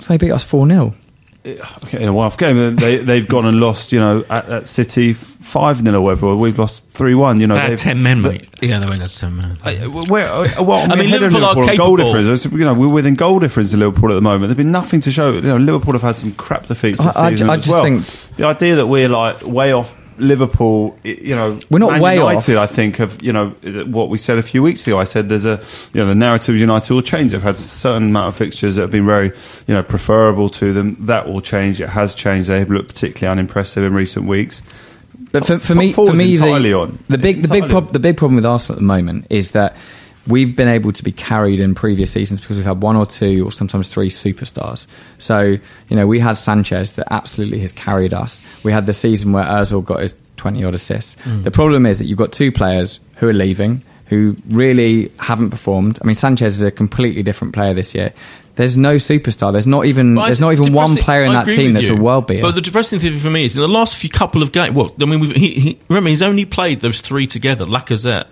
[0.00, 0.94] So they beat us four 0
[1.84, 3.92] okay, in a one-off game, they they've gone and lost.
[3.92, 6.34] You know, at, at City five 0 or whatever.
[6.36, 7.40] We've lost three one.
[7.40, 8.48] You know, They had 10 men, the- mate.
[8.60, 9.58] Yeah, they went to ten men.
[9.64, 9.72] Uh,
[10.08, 11.96] Where, uh, well, I mean, mean, ahead Liverpool are capable.
[11.96, 12.44] goal difference.
[12.44, 14.48] You know, we're within goal difference in Liverpool at the moment.
[14.50, 15.32] There's been nothing to show.
[15.32, 17.70] You know, Liverpool have had some crap defeats this I- I season I as just
[17.72, 17.82] well.
[17.84, 22.16] think- the idea that we're like way off Liverpool, you know, We're not Man way
[22.16, 22.70] United, off.
[22.70, 23.50] I think of you know
[23.86, 24.98] what we said a few weeks ago.
[24.98, 25.62] I said there's a
[25.92, 27.32] you know the narrative of United will change.
[27.32, 29.32] They've had a certain amount of fixtures that have been very
[29.66, 30.96] you know preferable to them.
[31.06, 31.80] That will change.
[31.80, 32.48] It has changed.
[32.48, 34.62] They've looked particularly unimpressive in recent weeks.
[35.32, 36.98] But for, for me, for me, the, on.
[37.08, 39.76] the big, the big, prob- the big problem with Arsenal at the moment is that
[40.28, 43.44] we've been able to be carried in previous seasons because we've had one or two
[43.44, 44.86] or sometimes three superstars.
[45.18, 48.40] So you know, we had Sanchez that absolutely has carried us.
[48.62, 51.16] We had the season where Özil got his twenty odd assists.
[51.24, 51.44] Mm.
[51.44, 55.98] The problem is that you've got two players who are leaving who really haven't performed.
[56.02, 58.12] I mean, Sanchez is a completely different player this year.
[58.56, 59.52] There's no superstar.
[59.52, 61.94] There's not even But there's not even one player in I that team that's you.
[61.94, 62.42] a world beater.
[62.42, 64.74] But the depressing thing for me is in the last few couple of games.
[64.74, 68.26] Well, I mean, we've, he, he, remember he's only played those three together: Lacazette,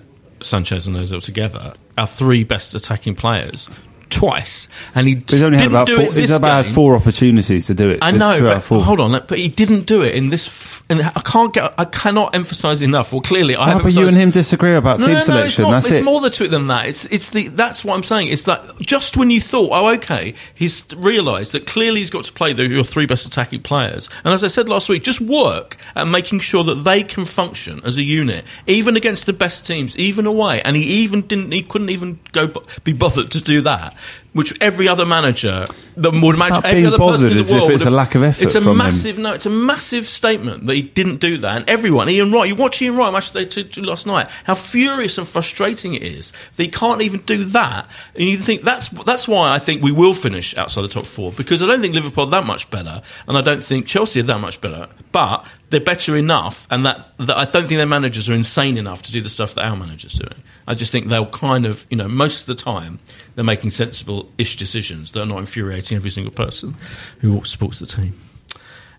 [0.46, 1.74] Sanchez, and Ozil together.
[1.98, 3.68] Our three best attacking players
[4.10, 6.74] twice, and he He's only had about four, he's about game.
[6.74, 7.98] four opportunities to do it.
[8.02, 10.46] I know, but hold on, but he didn't do it in this.
[10.46, 11.74] f- And I can't get.
[11.78, 13.12] I cannot emphasize enough.
[13.12, 13.82] Well, clearly, I ah, Oh, have.
[13.82, 15.46] but you and him disagree about no, team no, no, selection.
[15.46, 16.04] It's, not, That's it's it.
[16.04, 16.86] more to it than that.
[16.86, 18.28] It's it's the that's what I'm saying.
[18.28, 22.32] It's that just when you thought, oh, okay, he's realised that clearly he's got to
[22.32, 24.08] play the, your three best attacking players.
[24.24, 27.80] And as I said last week, just work at making sure that they can function
[27.84, 30.62] as a unit, even against the best teams, even away.
[30.62, 31.50] And he even didn't.
[31.52, 32.52] He couldn't even go
[32.84, 33.95] be bothered to do that.
[34.32, 35.64] Which every other manager
[35.96, 38.22] that would imagine, every other person in the world it's would a have- lack of
[38.22, 38.76] effort It's a from him.
[38.76, 39.32] massive no.
[39.32, 41.56] It's a massive statement that he didn't do that.
[41.56, 44.28] And everyone, Ian Wright, you watch Ian Wright match they did last night.
[44.44, 47.88] How furious and frustrating it is that he can't even do that.
[48.14, 51.32] And you think that's that's why I think we will finish outside the top four
[51.32, 54.24] because I don't think Liverpool are that much better, and I don't think Chelsea are
[54.24, 54.86] that much better.
[55.12, 59.02] But they're better enough, and that, that I don't think their managers are insane enough
[59.04, 60.42] to do the stuff that our managers doing.
[60.66, 62.98] I just think they'll kind of, you know, most of the time
[63.34, 66.74] they're making sensible-ish decisions that are not infuriating every single person
[67.20, 68.18] who supports the team.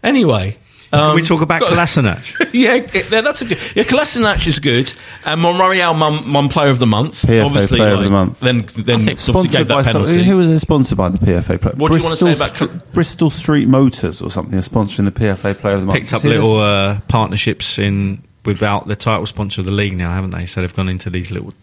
[0.04, 0.58] Anyway.
[0.92, 2.50] Can um, we talk about Kolasinac?
[2.54, 2.80] yeah,
[3.22, 3.58] that's a good.
[3.76, 4.94] Yeah, Kolasinac is good,
[5.26, 7.78] and Monreal, mum, mum player of the month, PFA obviously.
[7.78, 8.40] player of the month.
[8.40, 11.60] Then, then obviously Sponsored gave by that some, who was it sponsored by the PFA
[11.60, 11.76] player?
[11.76, 14.58] What do you wanna say about Tr- Bristol Street Motors or something?
[14.58, 16.00] Are sponsoring the PFA player of the month.
[16.00, 20.32] Picked up little uh, partnerships in without the title sponsor of the league now, haven't
[20.32, 20.46] they?
[20.48, 21.54] So they've gone into these little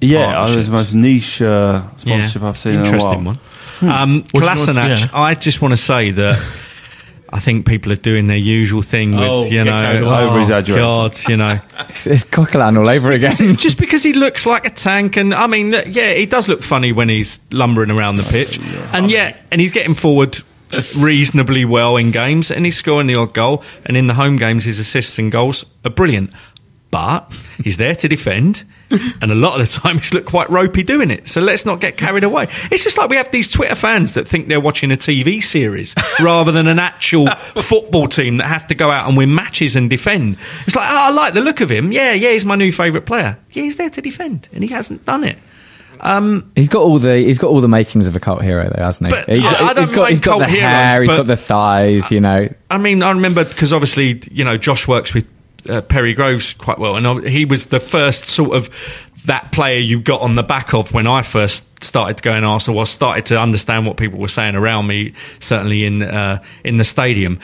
[0.00, 3.30] Yeah, oh, it was the most niche uh, Yeah, sponsorship I've seen Interesting in a
[3.30, 3.38] while.
[3.80, 3.90] one.
[3.92, 5.08] Um, What do you want to- Kolasinac, yeah.
[5.12, 6.42] I just want to say that
[7.30, 10.00] I think people are doing their usual thing with, Oh, you know, away.
[10.02, 10.86] oh, Over-exaggerating.
[10.86, 11.58] God, you know.
[11.88, 13.56] it's, it's Coquelin all over again.
[13.56, 16.92] just because he looks like a tank, and I mean, yeah, he does look funny
[16.92, 18.58] when he's lumbering around the pitch,
[18.92, 20.40] and yeah, and he's getting forward
[20.96, 24.64] reasonably well in games, and he's scoring the odd goal, and in the home games,
[24.64, 26.30] his assists and goals are brilliant.
[26.90, 30.84] But he's there to defend, and a lot of the time he's looked quite ropey
[30.84, 31.26] doing it.
[31.26, 32.48] So let's not get carried away.
[32.70, 35.94] It's just like we have these Twitter fans that think they're watching a TV series
[36.20, 39.90] rather than an actual football team that have to go out and win matches and
[39.90, 40.36] defend.
[40.66, 41.90] It's like, oh, I like the look of him.
[41.90, 43.38] Yeah, yeah, he's my new favourite player.
[43.50, 45.38] Yeah, he's there to defend, and he hasn't done it.
[46.54, 49.10] He's got all the he's got all the makings of a cult hero, though, hasn't
[49.10, 49.16] he?
[49.18, 51.36] But he's, I- I don't he's got he's got the heroes, hair, he's got the
[51.36, 52.48] thighs, you know.
[52.70, 55.26] I mean, I remember because obviously, you know, Josh works with
[55.68, 58.68] uh, Perry Groves quite well, and he was the first sort of
[59.26, 62.80] that player you got on the back of when I first started going Arsenal.
[62.80, 66.84] I started to understand what people were saying around me, certainly in uh, in the
[66.84, 67.40] stadium.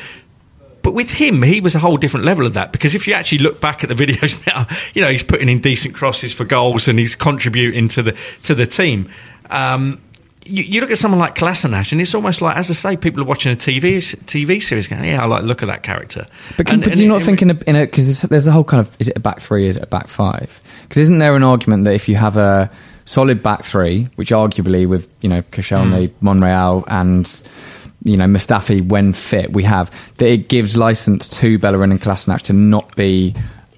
[0.83, 3.39] But with him, he was a whole different level of that because if you actually
[3.39, 6.89] look back at the videos now, you know he's putting in decent crosses for goals
[6.89, 9.11] and he's contributing to the to the team.
[9.51, 10.01] Um,
[10.47, 13.21] you, you look at someone like Kolasinac, and it's almost like, as I say, people
[13.21, 16.27] are watching a TV TV series going, "Yeah, I like look at that character."
[16.57, 18.47] But, can, And- but and do you not it- think in a because there's, there's
[18.47, 20.61] a whole kind of is it a back three, is it a back five?
[20.83, 22.71] Because isn't there an argument that if you have a
[23.05, 26.25] solid back three, which arguably with you know Koscielny, Hmm.
[26.27, 27.27] Monreal, and
[28.03, 32.43] you know Mustafi when fit, we have that it gives license to Bellerin and Kolasinac
[32.43, 33.35] to not be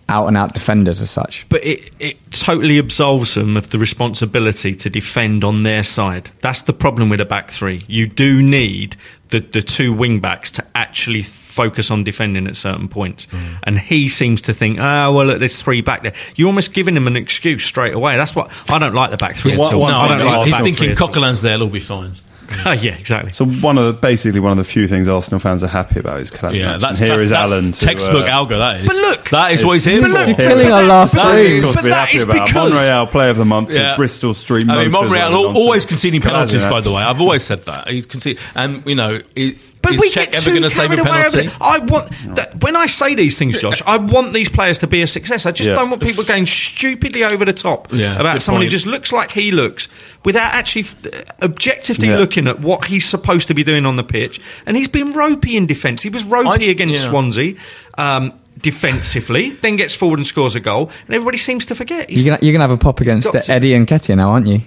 [0.08, 1.46] out and out defenders as such.
[1.48, 6.30] But it, it totally absolves them of the responsibility to defend on their side.
[6.40, 7.80] That's the problem with a back three.
[7.86, 8.96] You do need
[9.30, 13.26] the, the two wing backs to actually focus on defending at certain points.
[13.62, 16.14] And he seems to think, ah, well, look, there's three back there.
[16.36, 18.16] You're almost giving him an excuse straight away.
[18.16, 19.56] That's what I don't like the back three.
[19.56, 19.84] One- at all.
[19.84, 20.96] I don't like he's thinking three.
[20.96, 22.16] Coquelin's there, it'll be fine.
[22.66, 23.32] yeah, exactly.
[23.32, 26.20] So one of the basically one of the few things Arsenal fans are happy about
[26.20, 26.54] is Kolasinac.
[26.56, 27.72] Yeah, And that's here is that's Alan.
[27.72, 28.58] To, textbook uh, Alger.
[28.58, 28.86] That is.
[28.86, 30.26] But look- that is what he's here But for.
[30.26, 31.60] look- killing our last But- three.
[31.60, 32.46] Talk to But be that happy about.
[32.46, 33.96] because- Monreal, player of the month, Yeah.
[33.96, 35.56] Bristol Street I mean, Monreal all al- nonsense.
[35.58, 36.62] always conceding penalties.
[36.64, 36.70] Kolasinac.
[36.70, 37.92] By the way, I've always said that.
[37.92, 40.62] You can see, and you know, it, But is we Cech get ever too going
[40.62, 41.56] to save a carried away over penalty?
[41.60, 43.82] I want that, when I say these things, Josh.
[43.86, 45.44] I want these players to be a success.
[45.44, 45.74] I just Yeah.
[45.74, 48.70] don't want people going stupidly over the top Yeah, about someone point.
[48.72, 49.88] who just looks like he looks
[50.24, 52.18] without actually uh, objectively Yeah.
[52.18, 54.40] looking at what he's supposed to be doing on the pitch.
[54.66, 56.00] And he's been ropey in defence.
[56.02, 57.08] He was ropey I- against yeah.
[57.10, 57.54] Swansea.
[57.98, 62.08] Um, defensively, then gets forward and scores a goal, and everybody seems to forget.
[62.10, 63.34] He's You're gonna, you're gonna have a pop against.
[63.48, 64.60] Eddie Nketiah now, aren't you?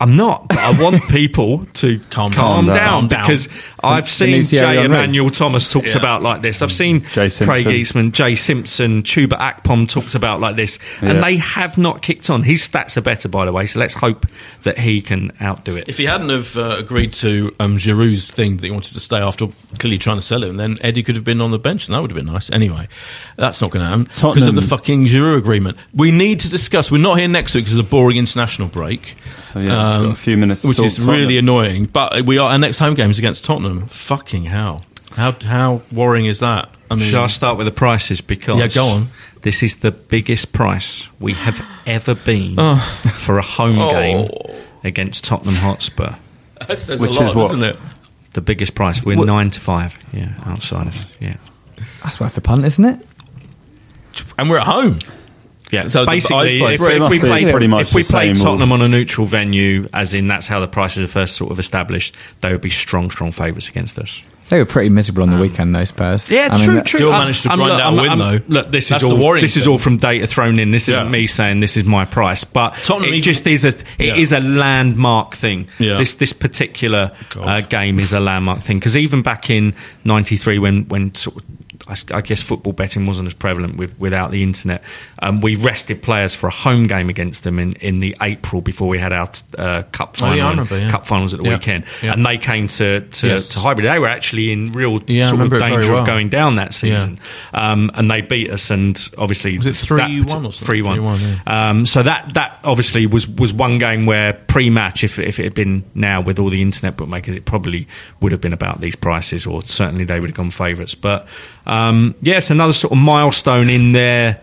[0.00, 2.74] I'm not, but I want people to Calm calm, down.
[2.76, 3.20] down, Calm down.
[3.22, 3.48] because
[3.84, 4.84] I've seen Jay Henry.
[4.86, 5.98] Emmanuel Thomas talked Yeah.
[5.98, 6.62] about like this.
[6.62, 11.20] I've seen Jay Craig Eastmond, Jay Simpson, Chuba Akpom talked about like this, and Yeah.
[11.24, 12.42] they have not kicked on.
[12.42, 14.26] His stats are better, by the way, so let's hope
[14.62, 15.88] that he can outdo it.
[15.90, 19.18] If he hadn't have uh, agreed to um, Giroud's thing that he wanted to stay
[19.18, 19.48] after
[19.78, 22.00] clearly trying to sell him, then Eddie could have been on the bench, and that
[22.00, 22.50] would have been nice.
[22.50, 22.88] Anyway,
[23.36, 25.76] that's not going to happen because of the fucking Giroud agreement.
[25.94, 26.90] We need to discuss.
[26.90, 29.16] We're not here next week because of the boring international break.
[29.42, 31.14] So, yeah, we've Um, got a few minutes to which talk is Tottenham.
[31.16, 31.86] really annoying.
[31.86, 33.86] But we are our next home game is against Tottenham.
[33.88, 34.84] Fucking hell!
[35.12, 36.70] How how worrying is that?
[36.90, 38.20] I mean, Shall I start with the prices?
[38.20, 39.10] Because Yeah, go on.
[39.42, 42.76] This is the biggest price we have ever been Oh.
[43.14, 43.90] for a home oh.
[43.92, 44.28] game
[44.84, 46.16] against Tottenham Hotspur.
[46.66, 47.42] that says Which a lot, is what?
[47.46, 47.78] doesn't it?
[48.32, 49.04] The biggest price.
[49.04, 49.98] We're What- nine to five.
[50.12, 51.04] Yeah, outsiders.
[51.20, 51.36] Yeah.
[52.02, 53.06] That's worth the punt, isn't it?
[54.38, 54.98] And we're at home.
[55.70, 58.50] Yeah, So basically, eyes if, if we played, pretty much if we played same or-
[58.50, 61.58] Tottenham on a neutral venue, as in that's how the prices are first sort of
[61.58, 64.22] established, they would be strong, strong favourites against us.
[64.48, 66.28] They were pretty miserable on the weekend, those Spurs.
[66.28, 66.98] Yeah, I true, that- true.
[66.98, 68.52] Still I'm- managed to I'm- grind look, out a I'm- win, I'm- though.
[68.52, 69.16] Look, this That's is all.
[69.16, 70.72] worrying This is all from data thrown in.
[70.72, 71.08] This isn't Yeah.
[71.08, 73.68] me saying this is my price, but Tottenham it even- just is a.
[73.68, 74.16] It Yeah.
[74.16, 75.68] is a landmark thing.
[75.78, 75.98] Yeah.
[75.98, 79.72] This this particular uh, game is a landmark thing because even back in
[80.04, 81.42] '93, when when sort of,
[82.12, 84.82] I guess football betting wasn't as prevalent with, without the internet.
[85.20, 88.88] Um, we rested players for a home game against them in, in the April before
[88.88, 90.90] we had our uh, cup Oh, yeah, remember, yeah.
[90.90, 91.54] cup finals at the Yeah.
[91.54, 93.48] weekend, and they came to to, Yes.
[93.50, 93.86] to Highbury.
[93.88, 96.00] They were actually in real sort of remember it very danger well.
[96.02, 97.18] of going down that season,
[97.54, 98.70] um, and they beat us.
[98.70, 100.52] And obviously, Was it 3-1 or something?
[100.66, 100.98] Three one.
[101.00, 105.44] 3-1, Um, so that that obviously was was one game where pre-match, if if it
[105.44, 107.86] had been now with all the internet bookmakers, it probably
[108.20, 110.94] would have been about these prices, or certainly they would have gone favourites.
[110.94, 111.26] But
[111.66, 111.79] um,
[112.22, 114.40] yes, another sort of milestone in their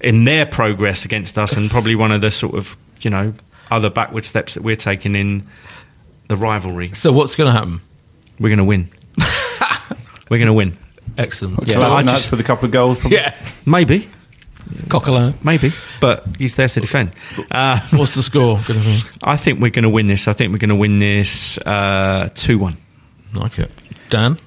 [0.00, 3.32] in their progress against us, and probably one of the sort of you know
[3.70, 5.46] other backward steps that we're taking in
[6.28, 6.92] the rivalry.
[6.94, 7.80] So what's going to happen?
[8.38, 8.90] We're going to win.
[10.30, 10.76] we're going to win.
[11.18, 11.66] Excellent.
[11.68, 12.98] Yeah, I I just- with a couple of goals.
[13.00, 13.16] Probably.
[13.18, 13.34] Yeah,
[13.64, 14.08] Maybe,
[14.88, 15.34] Coquelin.
[15.44, 17.12] maybe, but he's there to defend.
[17.50, 19.02] Uh, What's the score going to be?
[19.22, 20.28] I think we're going to win this.
[20.28, 22.76] I think we're going to win this uh, two one.
[23.32, 23.70] Like it,
[24.10, 24.38] Dan.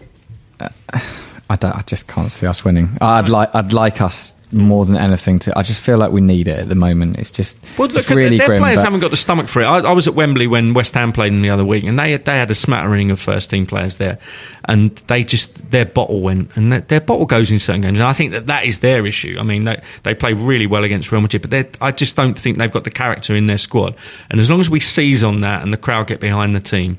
[1.49, 2.97] I, don't, I just can't see us winning.
[3.01, 5.55] I'd like I'd like us more than anything to.
[5.57, 7.17] I just feel like we need it at the moment.
[7.19, 8.61] It's just Well, look, it's really their grim.
[8.61, 9.65] players but- haven't got the stomach for it.
[9.65, 12.17] I, I was at Wembley when West Ham played them the other week, and they
[12.17, 14.17] they had a smattering of first team players there,
[14.65, 18.07] and they just their bottle went, and their, their bottle goes in certain games, and
[18.07, 19.37] I think that that is their issue.
[19.39, 22.57] I mean, they they play really well against Real Madrid, but I just don't think
[22.57, 23.95] they've got the character in their squad.
[24.31, 26.97] And as long as we seize on that, and the crowd get behind the team,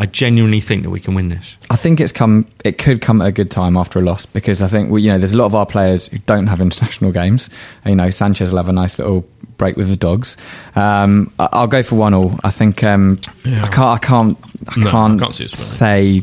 [0.00, 1.56] I genuinely think that we can win this.
[1.70, 2.46] I think it's come.
[2.64, 5.10] It could come at a good time after a loss because I think we, you
[5.10, 7.50] know there's a lot of our players who don't have international games.
[7.84, 9.26] You know, Sanchez will have a nice little
[9.56, 10.36] break with the dogs.
[10.76, 12.38] Um, I- I'll go for one all.
[12.44, 13.64] I think um, Yeah.
[13.64, 13.78] I can't.
[13.78, 14.38] I can't.
[14.68, 16.22] I No, can't, can't see say.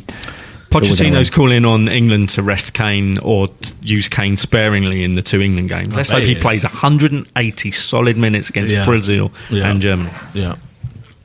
[0.72, 3.48] Pochettino's calling on England to rest Kane or
[3.82, 5.96] use Kane sparingly in the two England games.
[5.96, 6.42] Let's hope he he is.
[6.42, 8.84] plays 180 solid minutes against Yeah.
[8.84, 9.70] Brazil Yeah.
[9.70, 10.10] and Germany.
[10.34, 10.56] Yeah.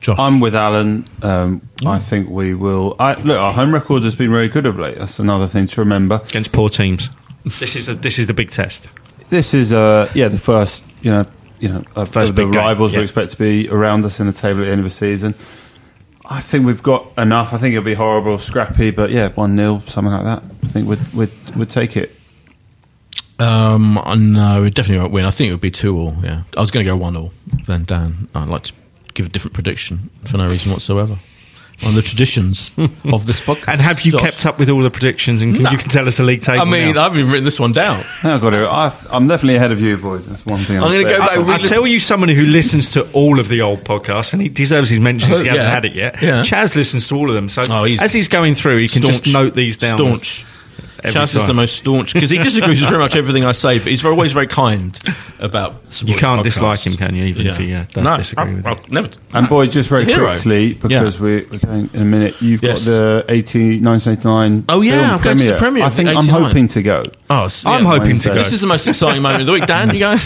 [0.01, 0.17] Josh.
[0.19, 1.05] I'm with Alan.
[1.21, 2.95] Um, I think we will.
[2.99, 4.97] I, look, our home record has been very good of late.
[4.97, 6.21] That's another thing to remember.
[6.25, 7.09] against poor teams.
[7.59, 8.87] This is a, this is the big test.
[9.29, 11.25] This is, uh, yeah, the first, you know,
[11.59, 12.99] you know, of, First the game, rivals yeah.
[12.99, 15.33] we expect to be around us in the table at the end of the season.
[16.23, 17.51] I think we've got enough.
[17.51, 20.43] I think it'll be horrible, scrappy, but yeah, one 0 something like that.
[20.63, 22.15] I think we'd we'd, we'd take it.
[23.39, 25.25] Um, uh, no, we definitely won't win.
[25.25, 26.15] I think it would be two all.
[26.21, 27.31] Yeah, I was going to go one all.
[27.65, 28.73] Then Dan, I'd like to
[29.13, 31.17] give a different prediction for no reason whatsoever.
[31.83, 33.69] On the traditions of this podcast.
[33.69, 34.21] And have you Josh.
[34.21, 35.41] kept up with all the predictions?
[35.41, 35.71] And can, No.
[35.71, 36.61] you can tell us a league table.
[36.61, 37.07] I mean, now.
[37.07, 38.03] I've even written this one down.
[38.23, 38.67] I've got it.
[38.67, 40.27] I, I'm definitely ahead of you, boys.
[40.27, 40.77] That's one thing.
[40.77, 43.39] I'm gonna go back I, and I read tell you, someone who listens to all
[43.39, 45.27] of the old podcasts, and he deserves his mention.
[45.31, 45.73] 'cause he Oh, hasn't yeah.
[45.73, 46.21] had it yet.
[46.21, 46.41] Yeah.
[46.43, 49.01] Chaz listens to all of them, so Oh, he's as he's going through, he can
[49.01, 49.97] just note these down.
[49.97, 50.45] Staunch.
[51.03, 53.77] Every Chaz is the most staunch because he disagrees with pretty much everything I say,
[53.79, 54.97] but he's always very kind
[55.39, 55.75] about.
[56.03, 56.43] You can't podcasts.
[56.43, 57.25] dislike him, can you?
[57.25, 58.83] Even if he uh, does no, disagree I'll, with I'll you.
[58.89, 59.09] never.
[59.33, 60.31] And boy, just very He's a hero.
[60.33, 61.21] quickly, because Yeah.
[61.21, 62.85] we're, we're going in a minute, you've Yes.
[62.85, 66.67] got the 80, 1989 Oh, yeah, I'm going to the premiere I think I'm hoping
[66.67, 67.05] to go.
[67.29, 67.89] Oh, s- I'm yeah.
[67.89, 68.35] hoping to go.
[68.35, 69.65] This is the most exciting moment of the week.
[69.65, 70.17] Dan, you go?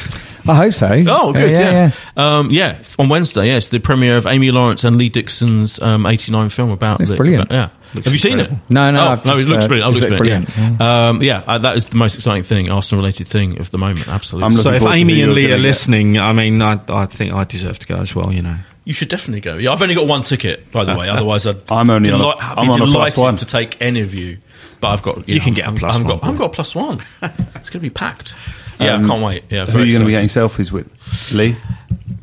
[0.48, 1.04] I hope so.
[1.08, 1.52] Oh, good.
[1.52, 2.78] yeah, yeah, Um, yeah.
[3.00, 7.02] On Wednesday, yes, the premiere of Amy Lawrence and Lee Dixon's um, '89 film about.
[7.02, 7.46] It's the, brilliant.
[7.46, 7.70] about- yeah,
[8.04, 8.52] Have you seen it?
[8.70, 9.92] No, no, Oh, I've no, it looks uh, brilliant.
[9.92, 10.48] It just looks looks brilliant.
[10.56, 10.80] brilliant.
[10.80, 14.08] Yeah, um, yeah uh, that is the most exciting thing, Arsenal-related thing of the moment.
[14.08, 14.46] Absolutely.
[14.46, 15.60] I'm So if Amy and Lee are get.
[15.60, 18.32] listening, I mean, I, I think I deserve to go as well.
[18.34, 19.58] You know, You should definitely go.
[19.58, 21.10] Yeah, I've only got one ticket, by the way.
[21.10, 23.36] Otherwise, I'd I'm only on a- deli- I'd I'm be on a plus one.
[23.38, 24.38] to take any of you.
[24.82, 26.76] But I've got You can get a plus I've one, Got, I've got a plus
[26.76, 27.02] one.
[27.22, 28.36] it's going to be packed.
[28.80, 29.44] Yeah, Um, I can't wait.
[29.50, 31.32] Yeah, Who are you going to be getting selfies with?
[31.32, 31.56] Lee?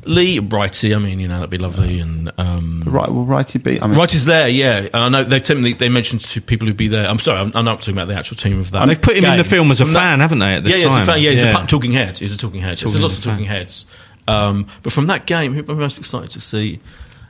[0.05, 0.95] Lee Brighty.
[0.95, 2.01] I mean, you know, that'd be lovely.
[2.01, 3.81] And um, Right, well, righty be?
[3.81, 4.89] I mean, Right is there, yeah.
[4.93, 7.09] And I know they they, they mentioned to people who'd be there.
[7.09, 8.83] I'm sorry, I'm, I'm not talking about the actual team of that.
[8.83, 10.55] And they've put him in the film as a From that- fan, haven't they?
[10.57, 11.23] At the yeah, yeah, he's time, a fan.
[11.23, 11.63] Yeah, he's Yeah.
[11.65, 12.19] a talking head.
[12.19, 12.79] He's a talking head.
[12.79, 13.35] There's lots of fan.
[13.35, 13.87] talking heads.
[14.29, 16.81] Um, but from that game, who am I most excited to see?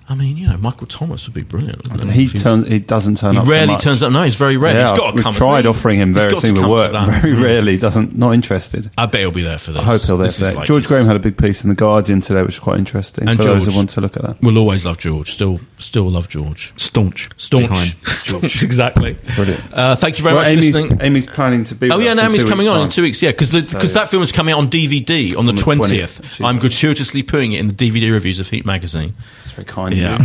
[0.09, 1.88] I mean, you know, Michael Thomas would be brilliant.
[1.90, 2.68] wouldn't he If was- turns.
[2.68, 3.46] He doesn't turn He up.
[3.46, 3.82] so rarely much.
[3.82, 4.12] turns up.
[4.12, 4.74] No, he's very rare.
[4.74, 5.32] Yeah, he's got to we've come.
[5.34, 6.92] tried offering him He's various things to work.
[7.07, 8.16] Very rarely doesn't.
[8.18, 8.90] Not interested.
[8.98, 9.80] I bet he'll be there for this.
[9.80, 10.57] I hope he'll be there This for that.
[10.57, 12.78] like George his- Graham had a big piece in the Guardian today, which is quite
[12.78, 13.76] interesting And for those who George.
[13.76, 14.42] want to look at that.
[14.42, 15.32] We'll always love George.
[15.32, 16.72] Still, still love George.
[16.76, 17.68] staunch, Staunch.
[17.68, 19.16] behind Staunch, exactly.
[19.36, 19.61] Brilliant.
[19.72, 20.98] Uh, thank you very Well, much Amy's, listening.
[21.00, 21.90] Amy's planning to be.
[21.90, 23.22] Oh with yeah, us no, Amy's coming weeks' on in two weeks.
[23.22, 26.40] Yeah, because because that film is coming out on DVD on the twentieth.
[26.42, 29.14] I'm gratuitously putting it in the DVD reviews of Heat magazine.
[29.44, 30.18] That's very kind Yeah.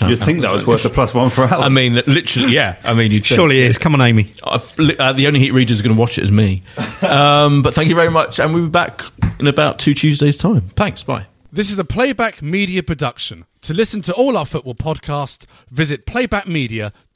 [0.00, 0.08] you.
[0.08, 1.64] You'd think that was worth a plus one for Alan.
[1.64, 2.76] I mean, literally, yeah.
[2.84, 3.36] I mean, you'd think.
[3.36, 3.78] Surely it is.
[3.78, 4.32] Come on, Amy.
[4.42, 4.58] Uh,
[4.98, 6.62] uh, the only Heat readers going to watch it is me.
[7.02, 9.02] Um, but thank you very much, and we'll be back
[9.38, 10.68] in about two Tuesdays' time.
[10.76, 11.02] Thanks.
[11.02, 11.26] Bye.
[11.52, 13.46] This is a Playback Media production.
[13.62, 16.04] To listen to all our football podcasts, visit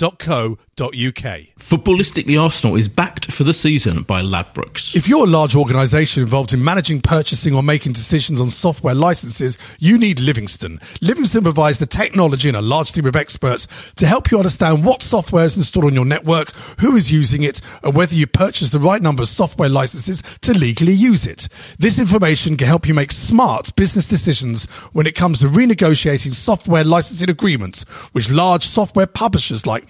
[0.01, 1.41] playbackmedia.co.uk.
[1.59, 4.97] Footballistically, Arsenal is backed for the season by Ladbrokes.
[4.97, 9.59] If you're a large organisation involved in managing, purchasing, or making decisions on software licenses,
[9.79, 10.81] you need Livingston.
[11.01, 15.03] Livingston provides the technology and a large team of experts to help you understand what
[15.03, 18.81] software is installed on your network, who is using it, and whether you purchase the
[18.81, 21.49] right number of software licenses to legally use it.
[21.79, 26.85] This information can help you make smart business decisions when it comes to renegotiating software
[26.85, 27.85] licensing agreements
[28.15, 29.90] with large software publishers like